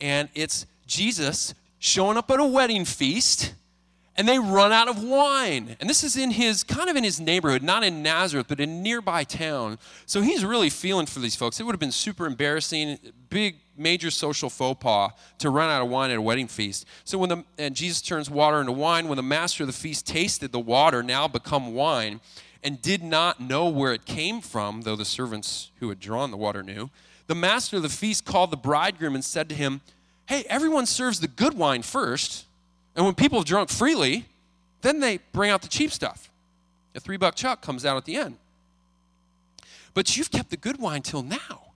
[0.00, 3.54] and it's Jesus showing up at a wedding feast
[4.14, 5.76] and they run out of wine.
[5.80, 8.84] And this is in his kind of in his neighborhood, not in Nazareth, but in
[8.84, 9.80] nearby town.
[10.06, 11.58] So he's really feeling for these folks.
[11.58, 12.98] It would have been super embarrassing,
[13.30, 16.86] big major social faux pas to run out of wine at a wedding feast.
[17.02, 20.06] So when the and Jesus turns water into wine, when the master of the feast
[20.06, 22.20] tasted the water now become wine
[22.62, 26.36] and did not know where it came from, though the servants who had drawn the
[26.36, 26.90] water knew,
[27.26, 29.80] the master of the feast called the bridegroom and said to him,
[30.26, 32.46] "Hey, everyone serves the good wine first,
[32.94, 34.26] and when people have drunk freely,
[34.82, 36.30] then they bring out the cheap stuff.
[36.94, 38.36] A three buck chuck comes out at the end.
[39.94, 41.72] But you've kept the good wine till now.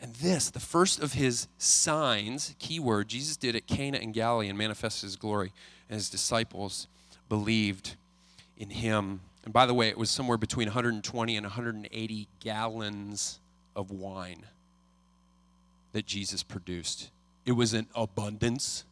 [0.00, 4.58] And this, the first of his signs, keyword, Jesus did at Cana in Galilee and
[4.58, 5.52] manifested his glory,
[5.88, 6.88] and his disciples
[7.28, 7.94] believed
[8.58, 9.20] in him.
[9.44, 13.38] And by the way, it was somewhere between 120 and 180 gallons
[13.76, 14.44] of wine
[15.92, 17.10] that Jesus produced.
[17.44, 18.84] It was an abundance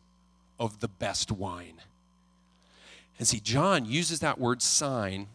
[0.59, 1.81] of the best wine.
[3.19, 5.29] And see, John uses that word sign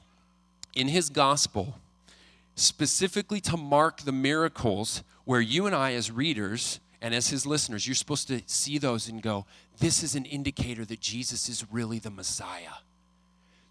[0.76, 1.76] in his gospel
[2.56, 7.88] specifically to mark the miracles where you and I, as readers and as his listeners,
[7.88, 9.46] you're supposed to see those and go,
[9.80, 12.80] this is an indicator that Jesus is really the Messiah.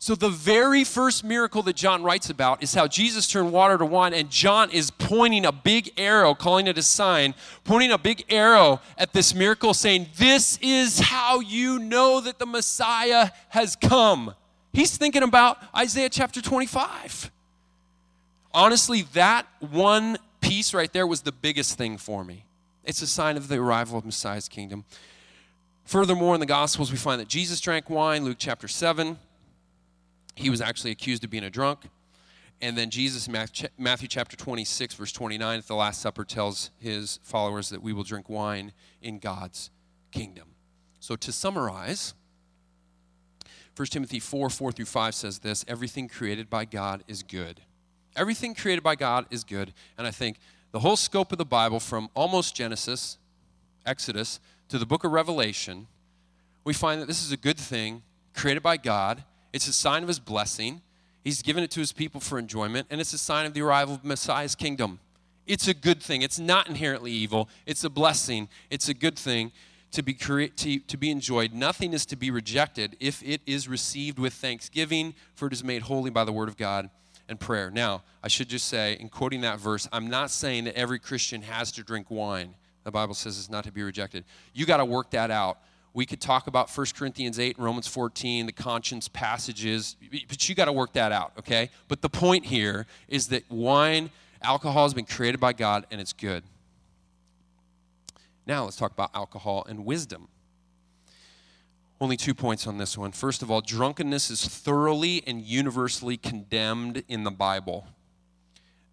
[0.05, 3.87] So, the very first miracle that John writes about is how Jesus turned water to
[3.87, 8.23] wine, and John is pointing a big arrow, calling it a sign, pointing a big
[8.29, 14.35] arrow at this miracle, saying, This is how you know that the Messiah has come.
[14.75, 17.31] He's thinking about Isaiah chapter 25.
[18.53, 22.45] Honestly, that one piece right there was the biggest thing for me.
[22.85, 24.85] It's a sign of the arrival of Messiah's kingdom.
[25.87, 29.17] Furthermore, in the Gospels, we find that Jesus drank wine, Luke chapter 7
[30.35, 31.81] he was actually accused of being a drunk.
[32.61, 37.69] And then Jesus, Matthew chapter 26, verse 29, at the Last Supper, tells his followers
[37.71, 39.71] that we will drink wine in God's
[40.13, 40.49] kingdom.
[41.01, 42.15] So to summarize,
[43.77, 47.61] 1 Timothy 4 4 through 5 says this everything created by God is good.
[48.17, 49.75] Everything created by God is good.
[49.99, 50.39] And I think
[50.71, 53.19] the whole scope of the Bible, from almost Genesis,
[53.85, 55.89] Exodus, to the book of Revelation,
[56.63, 60.09] we find that this is a good thing created by God it's a sign of
[60.09, 60.83] his blessing.
[61.23, 63.95] He's given it to his people for enjoyment, and it's a sign of the arrival
[63.95, 64.99] of Messiah's kingdom.
[65.47, 66.23] It's a good thing.
[66.23, 67.49] It's not inherently evil.
[67.65, 68.49] It's a blessing.
[68.69, 69.53] It's a good thing
[69.93, 71.53] to be, to, to be enjoyed.
[71.53, 75.83] Nothing is to be rejected if it is received with thanksgiving, for it is made
[75.83, 76.91] holy by the word of God
[77.29, 77.71] and prayer.
[77.71, 81.43] Now, I should just say, in quoting that verse, I'm not saying that every Christian
[81.43, 82.55] has to drink wine.
[82.83, 84.25] The Bible says it's not to be rejected.
[84.53, 85.59] You got to work that out
[85.95, 89.97] we could talk about 1 Corinthians 8 and Romans 14, the conscience passages,
[90.29, 91.71] but you got to work that out, okay?
[91.87, 94.11] But the point here is that wine,
[94.43, 96.43] alcohol has been created by God and it's good.
[98.45, 100.29] Now let's talk about alcohol and wisdom.
[102.01, 103.13] Only two points on this one.
[103.13, 107.87] First of all, drunkenness is thoroughly and universally condemned in the Bible.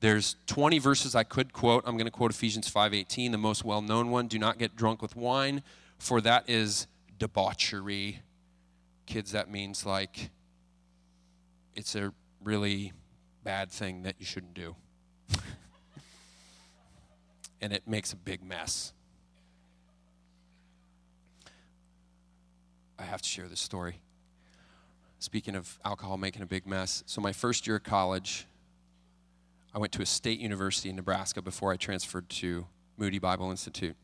[0.02, 1.84] There's 20 verses I could quote.
[1.86, 4.28] I'm going to quote Ephesians 5:18, the most well-known one.
[4.28, 5.64] Do not get drunk with wine,
[5.98, 6.88] for that is
[7.22, 8.20] debauchery.
[9.06, 10.32] Kids, that means like
[11.76, 12.12] it's a
[12.44, 12.94] really
[13.44, 14.76] bad thing that you shouldn't do.
[17.62, 18.92] and it makes a big mess.
[22.98, 24.02] I have to share this story.
[25.20, 28.48] Speaking of alcohol making a big mess, so my first year of college,
[29.76, 32.66] I went to a state university in Nebraska before I transferred to
[32.98, 33.96] Moody Bible Institute.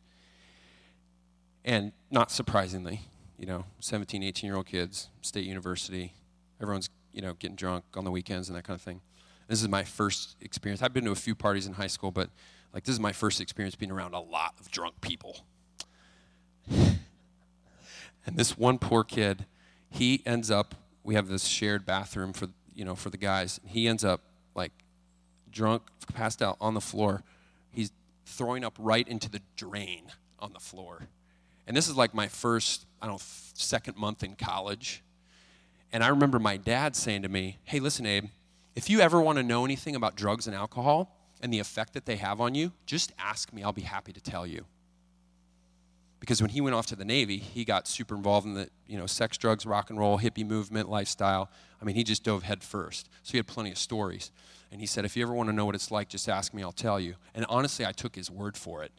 [1.68, 3.02] And not surprisingly,
[3.38, 6.14] you know, 17, 18 year old kids, state university,
[6.62, 9.02] everyone's, you know, getting drunk on the weekends and that kind of thing.
[9.50, 10.82] This is my first experience.
[10.82, 12.30] I've been to a few parties in high school, but
[12.74, 15.46] like this is my first experience being around a lot of drunk people.
[16.70, 16.98] and
[18.34, 19.46] this one poor kid,
[19.90, 23.60] he ends up, we have this shared bathroom for, you know, for the guys.
[23.66, 24.22] He ends up
[24.56, 24.72] like
[25.52, 27.24] drunk, passed out on the floor.
[27.72, 27.92] He's
[28.26, 31.10] throwing up right into the drain on the floor.
[31.68, 33.22] And this is like my first, I don't know,
[33.54, 35.04] second month in college.
[35.92, 38.26] And I remember my dad saying to me, Hey, listen, Abe,
[38.76, 42.06] if you ever want to know anything about drugs and alcohol and the effect that
[42.06, 43.64] they have on you, just ask me.
[43.64, 44.66] I'll be happy to tell you.
[46.20, 48.98] Because when he went off to the Navy, he got super involved in the, you
[48.98, 51.52] know, sex, drugs, rock and roll, hippie movement, lifestyle.
[51.82, 53.10] I mean, he just dove head first.
[53.22, 54.32] So he had plenty of stories.
[54.72, 56.64] And he said, if you ever want to know what it's like, just ask me,
[56.64, 57.16] I'll tell you.
[57.36, 58.92] And honestly, I took his word for it.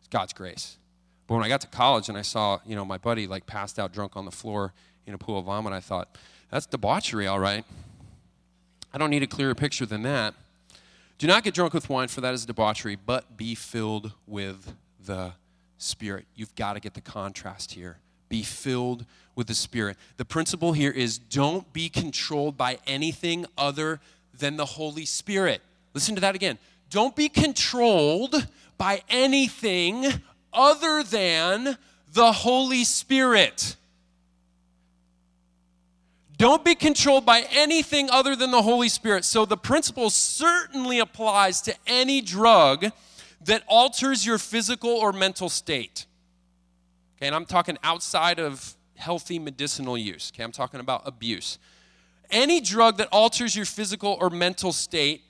[0.00, 0.78] It's God's grace.
[1.26, 3.78] But when I got to college and I saw, you know, my buddy like passed
[3.78, 4.72] out drunk on the floor
[5.06, 6.16] in a pool of vomit, I thought,
[6.50, 7.64] that's debauchery, all right.
[8.92, 10.34] I don't need a clearer picture than that.
[11.18, 15.32] Do not get drunk with wine, for that is debauchery, but be filled with the
[15.78, 16.26] Spirit.
[16.34, 17.98] You've got to get the contrast here.
[18.28, 19.96] Be filled with the Spirit.
[20.16, 24.00] The principle here is don't be controlled by anything other
[24.38, 25.62] than the Holy Spirit.
[25.94, 26.58] Listen to that again.
[26.90, 28.46] Don't be controlled
[28.78, 30.06] by anything
[30.56, 31.78] other than
[32.12, 33.76] the Holy Spirit.
[36.38, 39.24] Don't be controlled by anything other than the Holy Spirit.
[39.24, 42.86] So the principle certainly applies to any drug
[43.44, 46.06] that alters your physical or mental state.
[47.16, 50.30] Okay, and I'm talking outside of healthy medicinal use.
[50.34, 51.58] Okay, I'm talking about abuse.
[52.30, 55.22] Any drug that alters your physical or mental state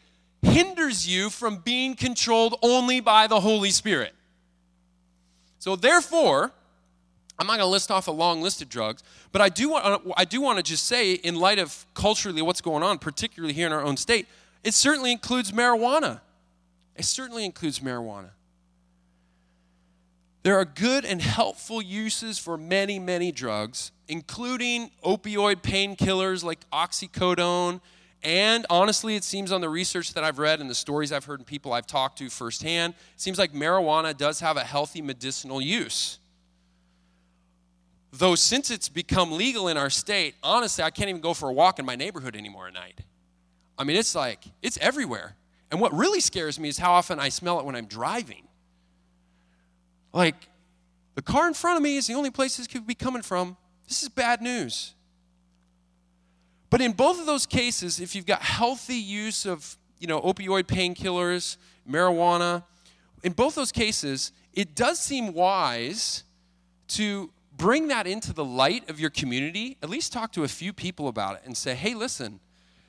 [0.43, 4.15] hinders you from being controlled only by the Holy Spirit.
[5.67, 6.53] So, therefore,
[7.41, 9.03] I'm not going to list off a long list of drugs,
[9.33, 12.41] but I do want uh, I do want to just say, in light of culturally
[12.41, 14.29] what's going on, particularly here in our own state,
[14.63, 16.21] it certainly includes marijuana.
[16.95, 18.31] It certainly includes marijuana.
[20.45, 27.81] There are good and helpful uses for many, many drugs, including opioid painkillers like oxycodone.
[28.27, 31.39] And honestly, it seems on the research that I've read and the stories I've heard
[31.39, 35.61] and people I've talked to firsthand, it seems like marijuana does have a healthy medicinal
[35.61, 36.19] use.
[38.13, 41.53] Though, since it's become legal in our state, honestly, I can't even go for a
[41.53, 42.99] walk in my neighborhood anymore at night.
[43.79, 45.37] I mean, it's like, it's everywhere.
[45.71, 48.49] And what really scares me is how often I smell it when I'm driving.
[50.13, 50.49] Like,
[51.15, 53.57] the car in front of me is the only place this could be coming from.
[53.87, 54.96] This is bad news.
[56.71, 60.65] But in both of those cases, if you've got healthy use of, you know, opioid
[60.65, 61.57] painkillers,
[61.89, 62.65] marijuana,
[63.23, 66.25] in both those cases, it does seem wise
[66.89, 70.73] to bring that into the light of your community, at least talk to a few
[70.73, 72.41] people about it and say, hey, listen,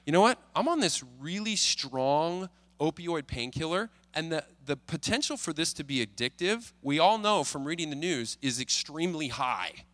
[0.05, 0.39] you know what?
[0.55, 6.05] I'm on this really strong opioid painkiller, and the, the potential for this to be
[6.05, 9.85] addictive, we all know from reading the news, is extremely high.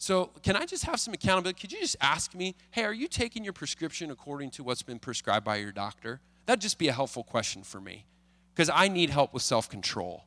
[0.00, 1.60] So, can I just have some accountability?
[1.60, 4.98] Could you just ask me, hey, are you taking your prescription according to what's been
[4.98, 6.20] prescribed by your doctor?
[6.46, 8.06] That'd just be a helpful question for me
[8.54, 10.24] because I need help with self control.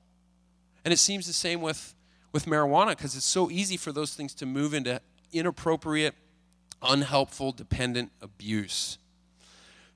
[0.85, 1.95] And it seems the same with,
[2.31, 6.13] with marijuana because it's so easy for those things to move into inappropriate,
[6.83, 8.99] unhelpful, dependent abuse.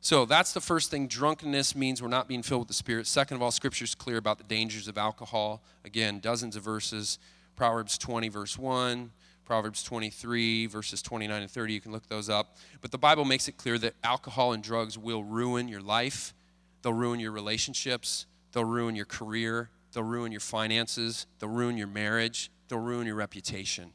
[0.02, 1.08] So that's the first thing.
[1.08, 3.06] Drunkenness means we're not being filled with the Spirit.
[3.06, 5.62] Second of all, Scripture is clear about the dangers of alcohol.
[5.86, 7.20] Again, dozens of verses.
[7.56, 9.12] Proverbs 20, verse 1,
[9.48, 11.74] Proverbs 23, verses 29 and 30.
[11.74, 12.58] You can look those up.
[12.82, 16.34] But the Bible makes it clear that alcohol and drugs will ruin your life,
[16.82, 21.88] they'll ruin your relationships, they'll ruin your career, they'll ruin your finances, they'll ruin your
[21.88, 23.94] marriage, they'll ruin your reputation.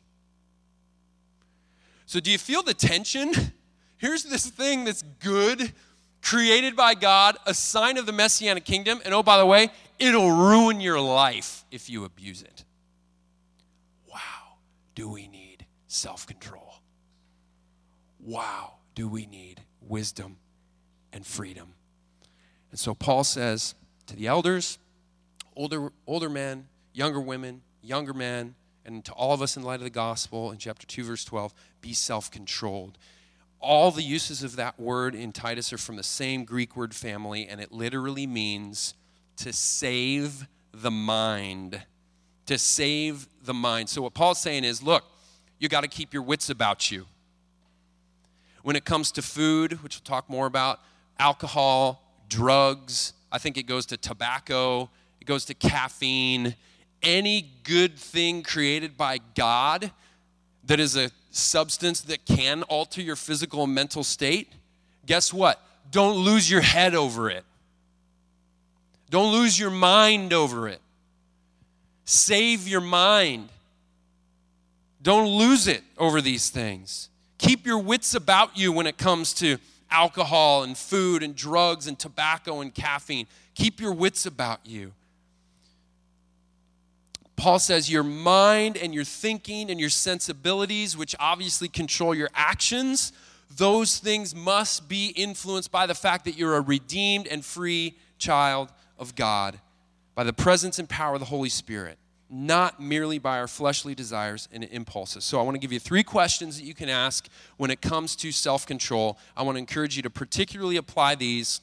[2.06, 3.34] So, do you feel the tension?
[3.98, 5.74] Here's this thing that's good
[6.22, 9.02] created by God, a sign of the messianic kingdom.
[9.04, 12.64] And oh, by the way, it'll ruin your life if you abuse it.
[14.10, 14.56] Wow,
[14.94, 15.41] do we need
[15.92, 16.74] self control?
[18.20, 20.36] Wow, do we need wisdom
[21.12, 21.74] and freedom?
[22.70, 23.74] And so Paul says
[24.06, 24.78] to the elders,
[25.56, 29.84] older, older men, younger women, younger men, and to all of us in light of
[29.84, 32.98] the gospel in chapter 2, verse 12, be self controlled
[33.62, 37.46] all the uses of that word in Titus are from the same Greek word family,
[37.46, 38.94] and it literally means
[39.36, 41.82] to save the mind.
[42.46, 43.88] To save the mind.
[43.88, 45.04] So, what Paul's saying is look,
[45.62, 47.06] you got to keep your wits about you.
[48.64, 50.80] When it comes to food, which we'll talk more about,
[51.20, 56.56] alcohol, drugs, I think it goes to tobacco, it goes to caffeine,
[57.00, 59.92] any good thing created by God
[60.64, 64.52] that is a substance that can alter your physical and mental state,
[65.06, 65.62] guess what?
[65.92, 67.44] Don't lose your head over it.
[69.10, 70.80] Don't lose your mind over it.
[72.04, 73.48] Save your mind.
[75.02, 77.08] Don't lose it over these things.
[77.38, 79.58] Keep your wits about you when it comes to
[79.90, 83.26] alcohol and food and drugs and tobacco and caffeine.
[83.54, 84.92] Keep your wits about you.
[87.36, 93.12] Paul says your mind and your thinking and your sensibilities, which obviously control your actions,
[93.56, 98.72] those things must be influenced by the fact that you're a redeemed and free child
[98.98, 99.58] of God
[100.14, 101.98] by the presence and power of the Holy Spirit,
[102.32, 105.22] not merely by our fleshly desires and impulses.
[105.22, 107.28] So, I want to give you three questions that you can ask
[107.58, 109.18] when it comes to self control.
[109.36, 111.60] I want to encourage you to particularly apply these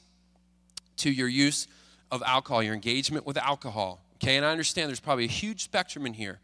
[0.98, 1.66] to your use
[2.12, 4.00] of alcohol, your engagement with alcohol.
[4.16, 6.38] Okay, and I understand there's probably a huge spectrum in here.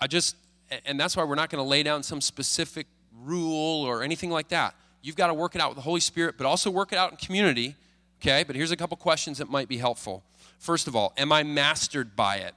[0.00, 0.36] I just,
[0.84, 2.86] and that's why we're not going to lay down some specific
[3.22, 4.74] rule or anything like that.
[5.00, 7.12] You've got to work it out with the Holy Spirit, but also work it out
[7.12, 7.76] in community.
[8.20, 10.22] Okay, but here's a couple questions that might be helpful.
[10.58, 12.54] First of all, am I mastered by it?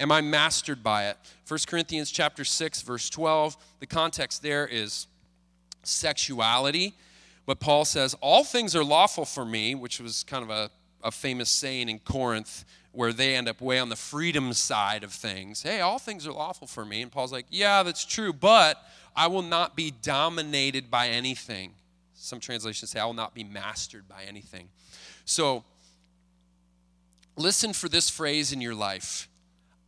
[0.00, 1.18] Am I mastered by it?
[1.46, 3.56] 1 Corinthians chapter 6 verse 12.
[3.80, 5.06] The context there is
[5.82, 6.94] sexuality.
[7.44, 10.70] But Paul says, All things are lawful for me, which was kind of a,
[11.04, 15.12] a famous saying in Corinth where they end up way on the freedom side of
[15.12, 15.62] things.
[15.62, 17.02] Hey, all things are lawful for me.
[17.02, 18.82] And Paul's like, Yeah, that's true, but
[19.14, 21.72] I will not be dominated by anything.
[22.14, 24.68] Some translations say, I will not be mastered by anything.
[25.24, 25.64] So,
[27.36, 29.29] listen for this phrase in your life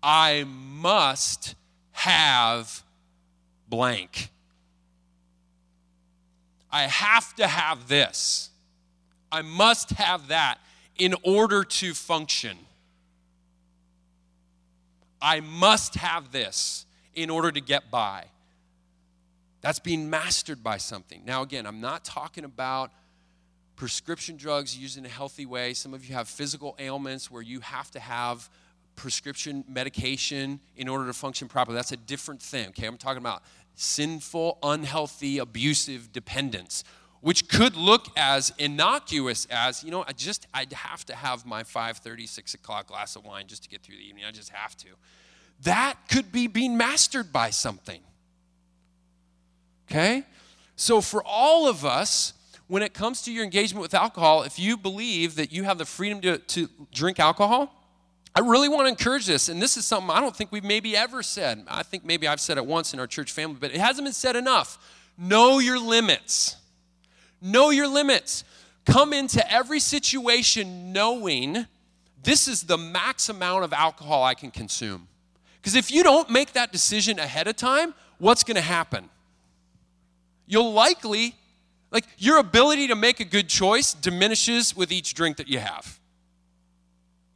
[0.03, 1.55] I must
[1.92, 2.82] have
[3.68, 4.30] blank.
[6.70, 8.50] I have to have this.
[9.30, 10.59] I must have that
[10.98, 12.57] in order to function.
[15.20, 18.24] I must have this in order to get by.
[19.61, 21.22] That's being mastered by something.
[21.24, 22.90] Now, again, I'm not talking about
[23.76, 25.72] prescription drugs used in a healthy way.
[25.74, 28.50] Some of you have physical ailments where you have to have
[28.97, 31.76] prescription medication in order to function properly.
[31.76, 32.86] That's a different thing, okay?
[32.86, 33.43] I'm talking about
[33.74, 36.84] sinful, unhealthy, abusive dependence,
[37.20, 41.62] which could look as innocuous as, you know, I just, I'd have to have my
[41.62, 44.24] 5.30, 6 o'clock glass of wine just to get through the evening.
[44.24, 44.88] I just have to.
[45.62, 48.01] That could be being mastered by something.
[49.90, 50.24] Okay?
[50.76, 52.32] So for all of us,
[52.66, 55.84] when it comes to your engagement with alcohol, if you believe that you have the
[55.84, 57.81] freedom to, to drink alcohol,
[58.34, 60.96] I really want to encourage this, and this is something I don't think we've maybe
[60.96, 61.64] ever said.
[61.68, 64.14] I think maybe I've said it once in our church family, but it hasn't been
[64.14, 64.78] said enough.
[65.18, 66.56] Know your limits.
[67.42, 68.44] Know your limits.
[68.86, 71.66] Come into every situation knowing
[72.22, 75.08] this is the max amount of alcohol I can consume.
[75.60, 79.10] Because if you don't make that decision ahead of time, what's going to happen?
[80.46, 81.34] You'll likely,
[81.90, 86.00] like, your ability to make a good choice diminishes with each drink that you have.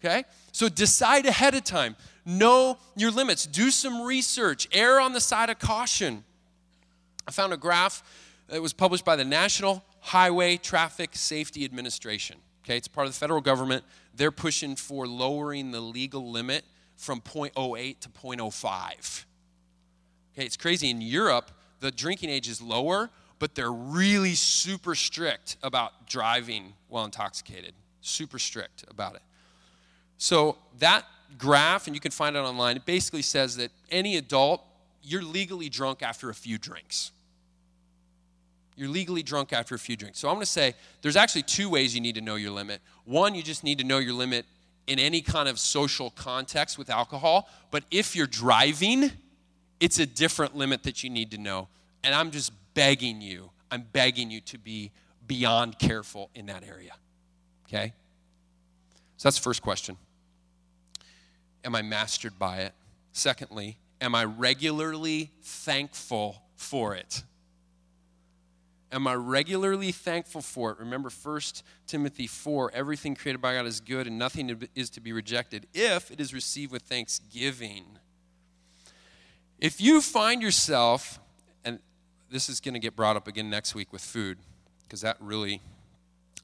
[0.00, 0.24] Okay?
[0.56, 1.96] So decide ahead of time.
[2.24, 3.44] Know your limits.
[3.44, 4.66] Do some research.
[4.72, 6.24] Err on the side of caution.
[7.28, 8.02] I found a graph
[8.48, 12.38] that was published by the National Highway Traffic Safety Administration.
[12.64, 13.84] Okay, it's part of the federal government.
[14.14, 16.64] They're pushing for lowering the legal limit
[16.96, 19.24] from 0.08 to 0.05.
[20.32, 20.88] Okay, it's crazy.
[20.88, 21.50] In Europe,
[21.80, 27.74] the drinking age is lower, but they're really super strict about driving while intoxicated.
[28.00, 29.22] Super strict about it.
[30.18, 31.04] So that
[31.38, 34.62] graph, and you can find it online, it basically says that any adult,
[35.02, 37.12] you're legally drunk after a few drinks.
[38.76, 40.18] You're legally drunk after a few drinks.
[40.18, 42.80] So I'm going to say there's actually two ways you need to know your limit.
[43.04, 44.44] One, you just need to know your limit
[44.86, 47.48] in any kind of social context with alcohol.
[47.70, 49.10] But if you're driving,
[49.80, 51.68] it's a different limit that you need to know.
[52.04, 54.92] And I'm just begging you, I'm begging you to be
[55.26, 56.92] beyond careful in that area.
[57.66, 57.94] Okay?
[59.16, 59.96] So that's the first question.
[61.66, 62.72] Am I mastered by it?
[63.10, 67.24] Secondly, am I regularly thankful for it?
[68.92, 70.78] Am I regularly thankful for it?
[70.78, 71.40] Remember 1
[71.88, 76.12] Timothy 4 everything created by God is good and nothing is to be rejected if
[76.12, 77.98] it is received with thanksgiving.
[79.58, 81.18] If you find yourself,
[81.64, 81.80] and
[82.30, 84.38] this is going to get brought up again next week with food,
[84.84, 85.60] because that really,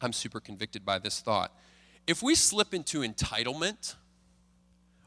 [0.00, 1.52] I'm super convicted by this thought.
[2.08, 3.94] If we slip into entitlement,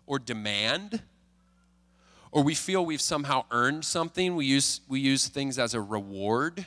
[0.08, 1.02] or demand,
[2.32, 6.66] or we feel we've somehow earned something, we use, we use things as a reward.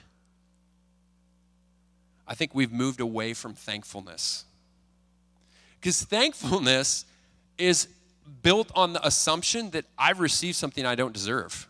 [2.27, 4.45] I think we've moved away from thankfulness.
[5.81, 7.05] Because thankfulness
[7.57, 7.89] is
[8.43, 11.69] built on the assumption that I've received something I don't deserve.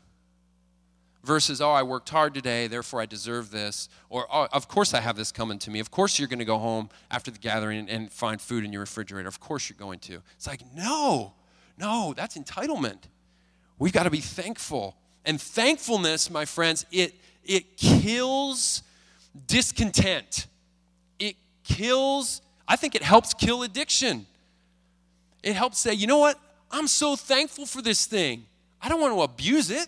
[1.25, 3.89] Versus, oh, I worked hard today, therefore I deserve this.
[4.09, 5.79] Or, oh, of course I have this coming to me.
[5.81, 8.81] Of course you're going to go home after the gathering and find food in your
[8.81, 9.29] refrigerator.
[9.29, 10.23] Of course you're going to.
[10.37, 11.35] It's like, no,
[11.79, 12.99] no, that's entitlement.
[13.79, 14.97] We've got to be thankful.
[15.25, 17.15] And thankfulness, my friends, it,
[17.45, 18.83] it kills
[19.47, 20.47] discontent.
[21.19, 24.27] It kills, I think it helps kill addiction.
[25.43, 26.39] It helps say, you know what?
[26.71, 28.45] I'm so thankful for this thing.
[28.81, 29.87] I don't want to abuse it.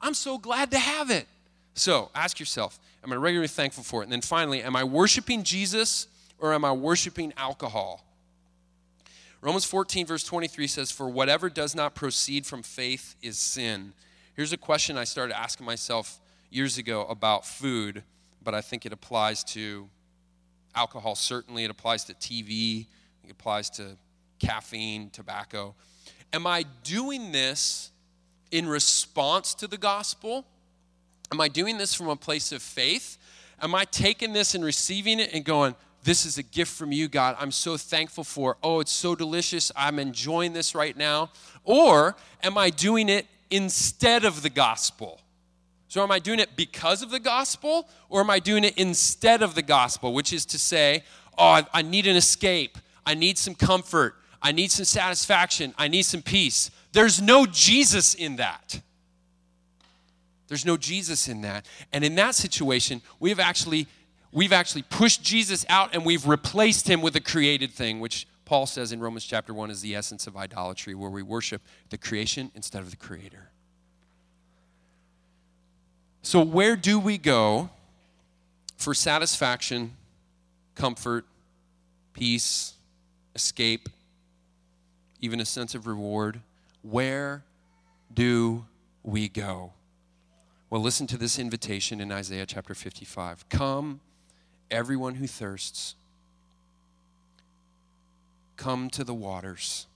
[0.00, 1.26] I'm so glad to have it.
[1.74, 4.04] So ask yourself, am I regularly thankful for it?
[4.04, 6.08] And then finally, am I worshiping Jesus
[6.38, 8.04] or am I worshiping alcohol?
[9.42, 13.92] Romans 14, verse 23 says, For whatever does not proceed from faith is sin.
[14.36, 18.04] Here's a question I started asking myself years ago about food,
[18.44, 19.88] but I think it applies to
[20.76, 21.64] alcohol, certainly.
[21.64, 22.86] It applies to TV,
[23.24, 23.96] it applies to
[24.38, 25.74] caffeine, tobacco.
[26.32, 27.90] Am I doing this
[28.52, 30.46] in response to the gospel?
[31.32, 33.18] Am I doing this from a place of faith?
[33.60, 37.08] Am I taking this and receiving it and going, this is a gift from you,
[37.08, 37.36] God.
[37.38, 38.56] I'm so thankful for.
[38.62, 39.70] Oh, it's so delicious.
[39.76, 41.30] I'm enjoying this right now.
[41.64, 45.20] Or am I doing it instead of the gospel?
[45.86, 49.42] So, am I doing it because of the gospel, or am I doing it instead
[49.42, 51.04] of the gospel, which is to say,
[51.36, 52.78] oh, I need an escape.
[53.04, 54.16] I need some comfort.
[54.40, 55.74] I need some satisfaction.
[55.78, 56.70] I need some peace.
[56.92, 58.80] There's no Jesus in that.
[60.48, 61.66] There's no Jesus in that.
[61.92, 63.86] And in that situation, we have actually
[64.32, 68.66] we've actually pushed Jesus out and we've replaced him with a created thing, which Paul
[68.66, 72.50] says in Romans chapter 1 is the essence of idolatry, where we worship the creation
[72.54, 73.50] instead of the creator.
[76.22, 77.70] So, where do we go
[78.76, 79.96] for satisfaction,
[80.74, 81.24] comfort,
[82.12, 82.74] peace,
[83.34, 83.88] escape,
[85.20, 86.40] even a sense of reward?
[86.82, 87.44] Where
[88.12, 88.66] do
[89.02, 89.72] we go?
[90.70, 93.48] Well, listen to this invitation in Isaiah chapter 55.
[93.48, 94.00] Come,
[94.72, 95.94] everyone who thirsts,
[98.56, 99.86] come to the waters.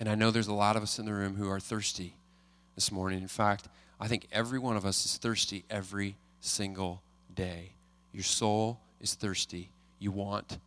[0.00, 2.14] And I know there's a lot of us in the room who are thirsty
[2.74, 3.20] this morning.
[3.20, 3.68] In fact,
[4.00, 7.02] I think every one of us is thirsty every single
[7.34, 7.70] day.
[8.12, 9.68] Your soul is thirsty.
[9.98, 10.58] You want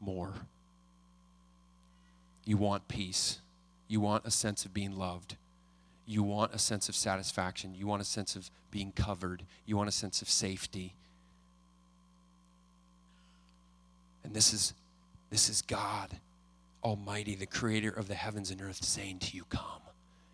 [0.00, 0.32] more.
[2.44, 3.40] You want peace.
[3.88, 5.36] You want a sense of being loved.
[6.06, 7.74] You want a sense of satisfaction.
[7.76, 9.42] You want a sense of being covered.
[9.66, 10.94] You want a sense of safety.
[14.26, 14.74] And this is
[15.30, 16.10] this is God
[16.82, 19.62] Almighty, the creator of the heavens and earth, saying to you, Come.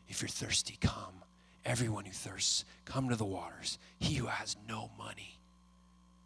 [0.09, 1.22] If you're thirsty, come.
[1.64, 3.78] Everyone who thirsts, come to the waters.
[3.99, 5.38] He who has no money,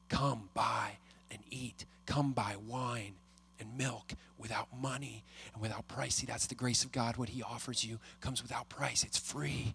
[0.08, 0.92] come buy
[1.30, 1.84] and eat.
[2.06, 3.14] Come buy wine
[3.60, 6.16] and milk without money and without price.
[6.16, 7.16] See, that's the grace of God.
[7.16, 9.74] What He offers you comes without price, it's free.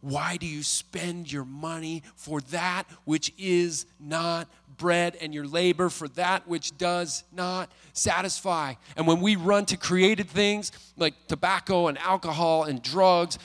[0.00, 5.88] Why do you spend your money for that which is not bread and your labor
[5.88, 8.74] for that which does not satisfy?
[8.96, 13.38] And when we run to created things like tobacco and alcohol and drugs,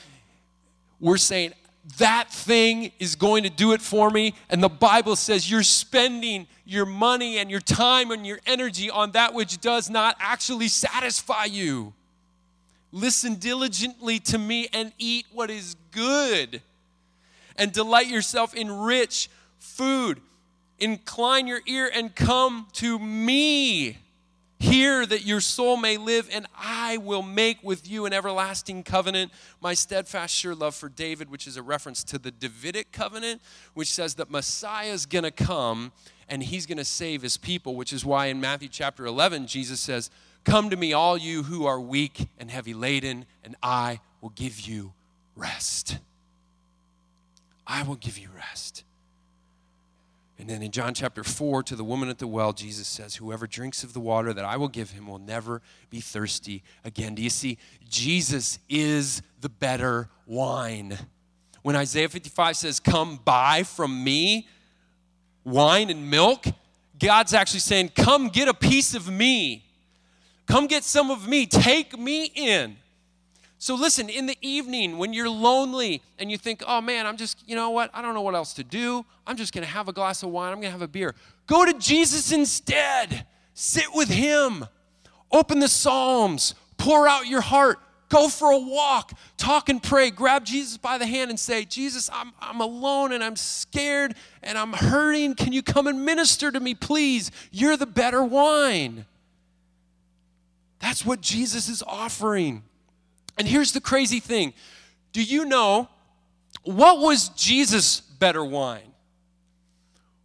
[1.00, 1.54] we're saying,
[1.98, 4.34] that thing is going to do it for me.
[4.48, 9.12] And the Bible says you're spending your money and your time and your energy on
[9.12, 11.92] that which does not actually satisfy you.
[12.94, 16.62] Listen diligently to me and eat what is good,
[17.56, 19.28] and delight yourself in rich
[19.58, 20.20] food.
[20.78, 23.98] Incline your ear and come to me.
[24.60, 29.32] Hear that your soul may live, and I will make with you an everlasting covenant,
[29.60, 33.42] my steadfast, sure love for David, which is a reference to the Davidic covenant,
[33.74, 35.90] which says that Messiah is going to come
[36.28, 39.80] and he's going to save his people, which is why in Matthew chapter 11, Jesus
[39.80, 40.10] says,
[40.44, 44.60] Come to me, all you who are weak and heavy laden, and I will give
[44.60, 44.92] you
[45.34, 45.98] rest.
[47.66, 48.84] I will give you rest.
[50.38, 53.46] And then in John chapter 4, to the woman at the well, Jesus says, Whoever
[53.46, 57.14] drinks of the water that I will give him will never be thirsty again.
[57.14, 57.56] Do you see?
[57.88, 60.98] Jesus is the better wine.
[61.62, 64.48] When Isaiah 55 says, Come buy from me
[65.44, 66.46] wine and milk,
[66.98, 69.63] God's actually saying, Come get a piece of me.
[70.46, 71.46] Come get some of me.
[71.46, 72.76] Take me in.
[73.58, 77.42] So listen, in the evening when you're lonely and you think, oh man, I'm just,
[77.48, 77.90] you know what?
[77.94, 79.06] I don't know what else to do.
[79.26, 80.52] I'm just going to have a glass of wine.
[80.52, 81.14] I'm going to have a beer.
[81.46, 83.26] Go to Jesus instead.
[83.54, 84.66] Sit with him.
[85.32, 86.54] Open the Psalms.
[86.76, 87.78] Pour out your heart.
[88.10, 89.12] Go for a walk.
[89.38, 90.10] Talk and pray.
[90.10, 94.58] Grab Jesus by the hand and say, Jesus, I'm, I'm alone and I'm scared and
[94.58, 95.36] I'm hurting.
[95.36, 97.30] Can you come and minister to me, please?
[97.50, 99.06] You're the better wine.
[100.84, 102.62] That's what Jesus is offering.
[103.38, 104.52] And here's the crazy thing
[105.12, 105.88] do you know
[106.62, 108.92] what was Jesus' better wine?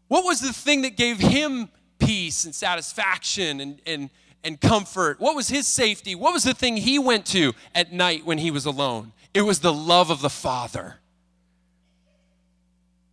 [0.09, 4.09] What was the thing that gave him peace and satisfaction and, and,
[4.43, 5.21] and comfort?
[5.21, 6.13] What was his safety?
[6.13, 9.13] What was the thing he went to at night when he was alone?
[9.33, 10.95] It was the love of the Father.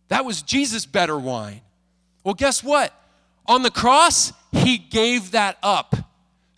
[0.09, 1.61] That was Jesus' better wine.
[2.25, 2.93] Well, guess what?
[3.45, 5.95] On the cross, he gave that up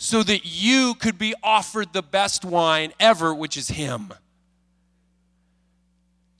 [0.02, 4.14] so that you could be offered the best wine ever, which is Him.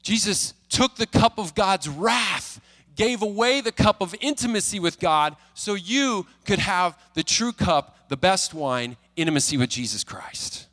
[0.02, 2.62] Jesus took the cup of God's wrath,
[2.96, 8.08] gave away the cup of intimacy with God, so you could have the true cup,
[8.08, 10.68] the best wine, intimacy with Jesus Christ.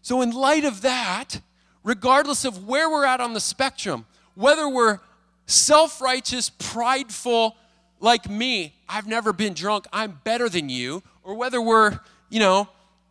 [0.00, 1.40] So, in light of that,
[1.82, 4.06] regardless of where we're at on the spectrum,
[4.36, 5.00] whether we're
[5.46, 7.56] self righteous, prideful,
[7.98, 12.00] like me, I've never been drunk, I'm better than you, or whether we're,
[12.30, 12.66] you know,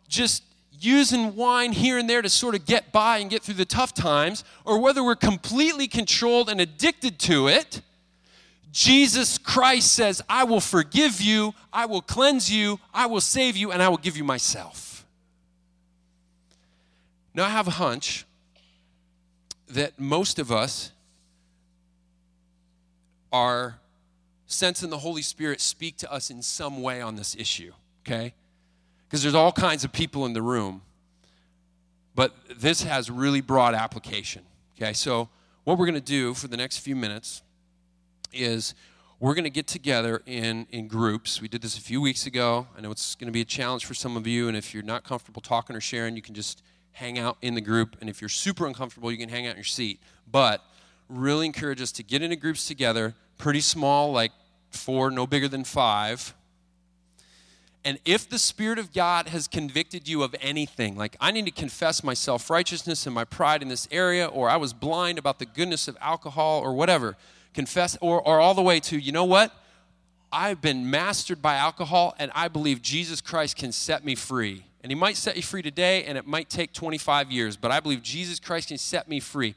[0.08, 0.42] just
[0.80, 3.94] using wine here and there to sort of get by and get through the tough
[3.94, 7.80] times, or whether we're completely controlled and addicted to it,
[8.72, 13.70] Jesus Christ says, I will forgive you, I will cleanse you, I will save you,
[13.70, 15.06] and I will give you myself.
[17.34, 18.26] Now, I have a hunch
[19.68, 20.90] that most of us
[23.30, 23.78] are
[24.46, 27.72] sensing the Holy Spirit speak to us in some way on this issue,
[28.06, 28.34] okay?
[29.06, 30.82] Because there's all kinds of people in the room,
[32.14, 34.42] but this has really broad application,
[34.76, 34.92] okay?
[34.92, 35.28] So,
[35.64, 37.42] what we're going to do for the next few minutes
[38.32, 38.74] is
[39.20, 41.42] we're going to get together in, in groups.
[41.42, 42.68] We did this a few weeks ago.
[42.76, 44.82] I know it's going to be a challenge for some of you, and if you're
[44.82, 47.96] not comfortable talking or sharing, you can just hang out in the group.
[48.00, 50.00] And if you're super uncomfortable, you can hang out in your seat.
[50.30, 50.62] But
[51.08, 54.32] really encourage us to get into groups together, pretty small, like
[54.70, 56.34] four, no bigger than five.
[57.84, 61.50] And if the Spirit of God has convicted you of anything, like I need to
[61.50, 65.38] confess my self righteousness and my pride in this area, or I was blind about
[65.38, 67.16] the goodness of alcohol, or whatever,
[67.54, 69.52] confess, or, or all the way to, you know what?
[70.30, 74.64] I've been mastered by alcohol, and I believe Jesus Christ can set me free.
[74.82, 77.80] And He might set you free today, and it might take 25 years, but I
[77.80, 79.54] believe Jesus Christ can set me free.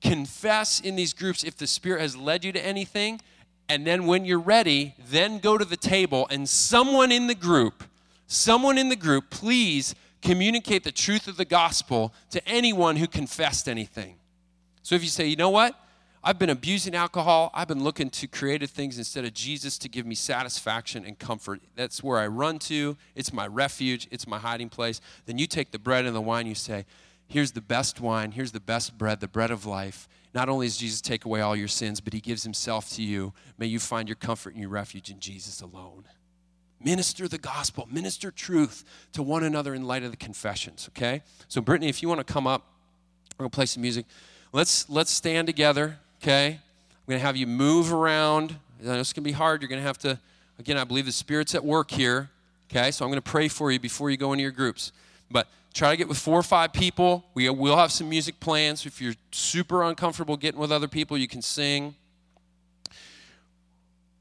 [0.00, 3.20] Confess in these groups if the Spirit has led you to anything,
[3.68, 7.84] and then when you're ready, then go to the table, and someone in the group,
[8.26, 13.68] someone in the group, please communicate the truth of the gospel to anyone who confessed
[13.68, 14.16] anything.
[14.82, 15.78] So if you say, you know what?
[16.26, 17.50] I've been abusing alcohol.
[17.52, 21.60] I've been looking to creative things instead of Jesus to give me satisfaction and comfort.
[21.76, 22.96] That's where I run to.
[23.14, 24.08] It's my refuge.
[24.10, 25.02] It's my hiding place.
[25.26, 26.46] Then you take the bread and the wine.
[26.46, 26.86] You say,
[27.26, 28.32] Here's the best wine.
[28.32, 30.08] Here's the best bread, the bread of life.
[30.34, 33.32] Not only does Jesus take away all your sins, but he gives himself to you.
[33.56, 36.04] May you find your comfort and your refuge in Jesus alone.
[36.80, 41.22] Minister the gospel, minister truth to one another in light of the confessions, okay?
[41.48, 42.66] So, Brittany, if you want to come up,
[43.38, 44.06] we're going to play some music.
[44.52, 46.46] Let's, let's stand together okay?
[46.46, 48.56] I'm going to have you move around.
[48.80, 49.60] I know it's going to be hard.
[49.60, 50.18] You're going to have to,
[50.58, 52.30] again, I believe the Spirit's at work here,
[52.70, 52.90] okay?
[52.90, 54.92] So I'm going to pray for you before you go into your groups.
[55.30, 57.24] But try to get with four or five people.
[57.34, 58.86] We will have some music plans.
[58.86, 61.96] If you're super uncomfortable getting with other people, you can sing.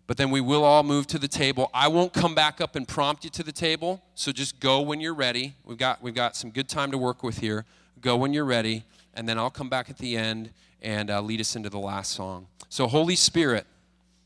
[0.08, 1.70] But then we will all move to the table.
[1.74, 5.00] I won't come back up and prompt you to the table, so just go when
[5.00, 5.54] you're ready.
[5.64, 7.66] We've got, we've got some good time to work with here.
[8.02, 8.84] Go when you're ready,
[9.14, 10.50] and then I'll come back at the end
[10.82, 12.48] and uh, lead us into the last song.
[12.68, 13.66] So, Holy Spirit,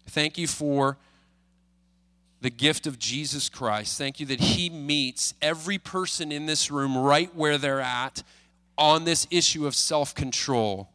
[0.07, 0.97] thank you for
[2.42, 3.98] the gift of Jesus Christ.
[3.98, 8.24] Thank you that He meets every person in this room right where they're at
[8.78, 10.90] on this issue of self control.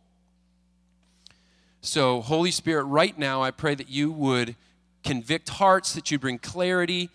[1.80, 4.54] So, Holy Spirit, right now, I pray that you would
[5.02, 7.10] convict hearts, that you bring clarity.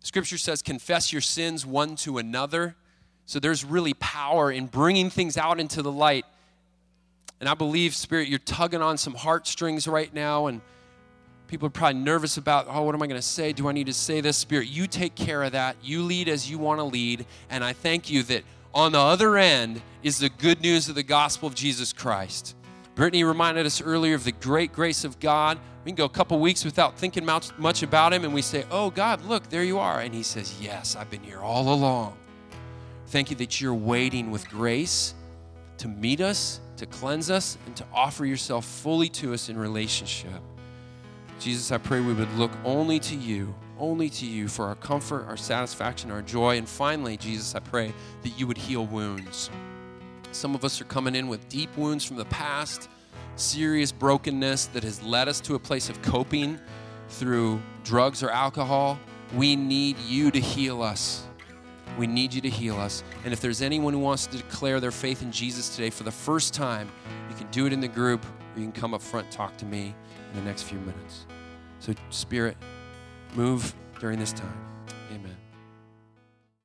[0.00, 2.76] Scripture says, confess your sins one to another.
[3.24, 6.26] So, there's really power in bringing things out into the light
[7.44, 10.62] and I believe, Spirit, you're tugging on some heartstrings right now, and
[11.46, 13.52] people are probably nervous about, oh, what am I going to say?
[13.52, 14.36] Do I need to say this?
[14.36, 15.76] Spirit, you take care of that.
[15.82, 17.26] You lead as you want to lead.
[17.50, 18.42] And I thank you that
[18.72, 22.56] on the other end is the good news of the gospel of Jesus Christ.
[22.94, 25.58] Brittany reminded us earlier of the great grace of God.
[25.84, 28.90] We can go a couple weeks without thinking much about Him, and we say, Oh,
[28.90, 30.00] God, look, there you are.
[30.00, 32.16] And He says, Yes, I've been here all along.
[33.08, 35.14] Thank you that you're waiting with grace
[35.78, 40.40] to meet us to cleanse us and to offer yourself fully to us in relationship.
[41.44, 45.26] Jesus, I pray we would look only to you, only to you for our comfort,
[45.28, 46.56] our satisfaction, our joy.
[46.56, 47.92] And finally, Jesus, I pray
[48.22, 49.50] that you would heal wounds.
[50.32, 52.88] Some of us are coming in with deep wounds from the past,
[53.36, 56.58] serious brokenness that has led us to a place of coping
[57.10, 58.98] through drugs or alcohol.
[59.34, 61.26] We need you to heal us.
[61.98, 63.04] We need you to heal us.
[63.22, 66.10] And if there's anyone who wants to declare their faith in Jesus today for the
[66.10, 66.90] first time,
[67.28, 69.66] you can do it in the group or you can come up front talk to
[69.66, 69.94] me
[70.32, 71.26] in the next few minutes.
[71.84, 72.56] So, Spirit,
[73.34, 74.73] move during this time.